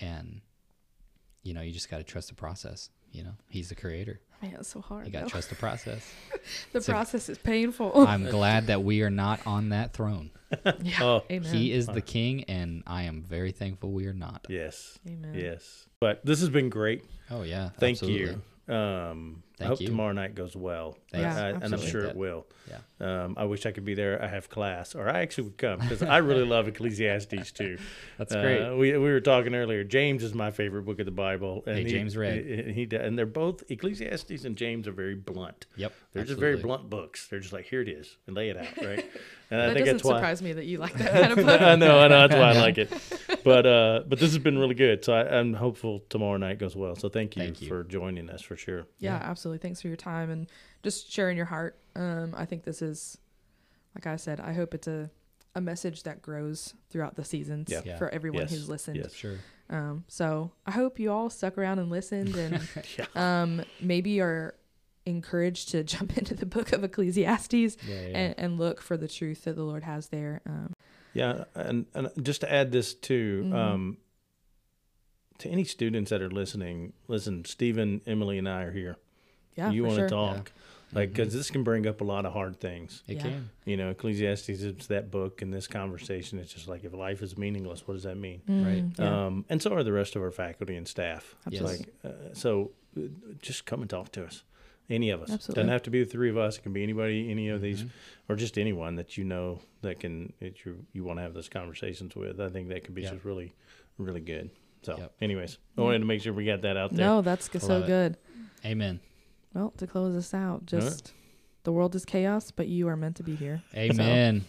[0.00, 0.40] And
[1.42, 2.90] you know, you just got to trust the process.
[3.12, 4.20] You know, He's the creator.
[4.42, 5.06] Man, it's so hard.
[5.06, 6.06] You got to trust the process.
[6.72, 7.92] the so- process is painful.
[8.06, 10.30] I'm glad that we are not on that throne.
[10.82, 11.02] yeah.
[11.02, 11.54] Oh, Amen.
[11.54, 14.46] He is the king, and I am very thankful we are not.
[14.48, 15.34] yes, Amen.
[15.34, 15.86] yes.
[16.00, 17.04] But this has been great.
[17.30, 18.38] Oh yeah, Thank absolutely.
[18.68, 18.74] you.
[18.74, 19.86] Um, I hope you.
[19.86, 20.98] tomorrow night goes well.
[21.12, 21.36] Thanks.
[21.36, 22.46] Yeah, I- and I'm sure That- it will.
[22.68, 22.78] Yeah.
[22.98, 24.22] Um, I wish I could be there.
[24.22, 27.78] I have class, or I actually would come because I really love Ecclesiastes too.
[28.18, 28.70] That's Uh, great.
[28.76, 29.84] we we were talking earlier.
[29.84, 31.62] James is my favorite book of the Bible.
[31.66, 32.44] And Hey, he- James read.
[32.74, 35.66] He, he and they're both Ecclesiastes and James are very blunt.
[35.76, 35.92] Yep.
[36.12, 37.28] They're just very blunt books.
[37.28, 39.04] They're just like here it is and lay it out, right?
[39.48, 40.16] And That I think doesn't that's why.
[40.16, 41.60] surprise me that you like that kind of book.
[41.62, 42.26] I know, I know.
[42.26, 42.90] That's why I like it.
[43.44, 45.04] But uh, but this has been really good.
[45.04, 46.96] So I, I'm hopeful tomorrow night goes well.
[46.96, 47.68] So thank you, Thank you.
[47.68, 48.86] for joining us for sure.
[48.98, 49.45] yeah, absolutely.
[49.54, 50.46] Thanks for your time and
[50.82, 51.78] just sharing your heart.
[51.94, 53.18] Um, I think this is,
[53.94, 55.10] like I said, I hope it's a,
[55.54, 57.82] a message that grows throughout the seasons Yeah.
[57.84, 57.96] Yeah.
[57.98, 58.50] for everyone Yes.
[58.50, 58.96] who's listened.
[58.96, 59.14] Yes.
[59.14, 59.36] Sure.
[59.70, 62.60] Um, so I hope you all stuck around and listened and
[62.98, 63.06] Yeah.
[63.42, 64.54] um, maybe are
[65.06, 67.68] encouraged to jump into the book of Ecclesiastes Yeah.
[67.88, 68.18] yeah.
[68.18, 70.42] and, and look for the truth that the Lord has there.
[70.46, 70.72] Um,
[71.14, 73.54] Yeah, and, and just to add this too, Mhm.
[73.54, 73.96] um,
[75.38, 78.96] to any students that are listening, listen, Stephen, Emily, and I are here.
[79.56, 80.08] Yeah, you for want sure.
[80.08, 80.52] to talk,
[80.92, 81.12] like, Mhm.
[81.14, 83.02] because this can bring up a lot of hard things.
[83.08, 83.22] It Yeah.
[83.22, 83.50] can.
[83.64, 86.38] You know, Ecclesiastes is that book, and this conversation.
[86.38, 88.42] It's just like if life is meaningless, what does that mean?
[88.48, 88.84] Right.
[88.84, 91.34] Mm, yeah, Um, and so are the rest of our faculty and staff.
[91.46, 91.78] Absolutely.
[91.78, 93.00] Like, uh, so uh,
[93.42, 94.42] just come and talk to us.
[94.88, 95.30] Any of us.
[95.32, 95.62] Absolutely.
[95.62, 96.58] Doesn't have to be the three of us.
[96.58, 97.90] It can be anybody, any of these, Mhm.
[98.28, 101.48] or just anyone that you know that can that you you want to have those
[101.48, 102.40] conversations with.
[102.40, 103.10] I think that could be Yeah.
[103.10, 103.52] just really,
[103.98, 104.50] really good.
[104.82, 105.12] So, Yep.
[105.20, 107.04] anyways, I wanted to make sure we got that out there.
[107.04, 107.86] No, that's so love it.
[107.88, 108.16] good.
[108.64, 109.00] Amen.
[109.56, 111.14] Well, to close us out, just
[111.62, 113.62] the world is chaos, but you are meant to be here.
[113.74, 114.44] Amen.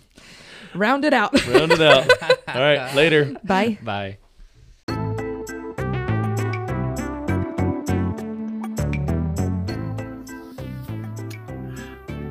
[0.76, 1.32] Round it out.
[1.48, 2.10] Round it out.
[2.50, 3.34] All right, later.
[3.42, 3.78] Bye.
[3.82, 4.18] Bye.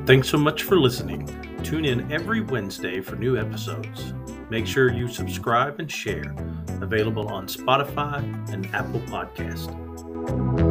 [0.05, 1.25] Thanks so much for listening.
[1.63, 4.13] Tune in every Wednesday for new episodes.
[4.51, 6.35] Make sure you subscribe and share.
[6.79, 8.21] Available on Spotify
[8.53, 10.66] and Apple Podcast.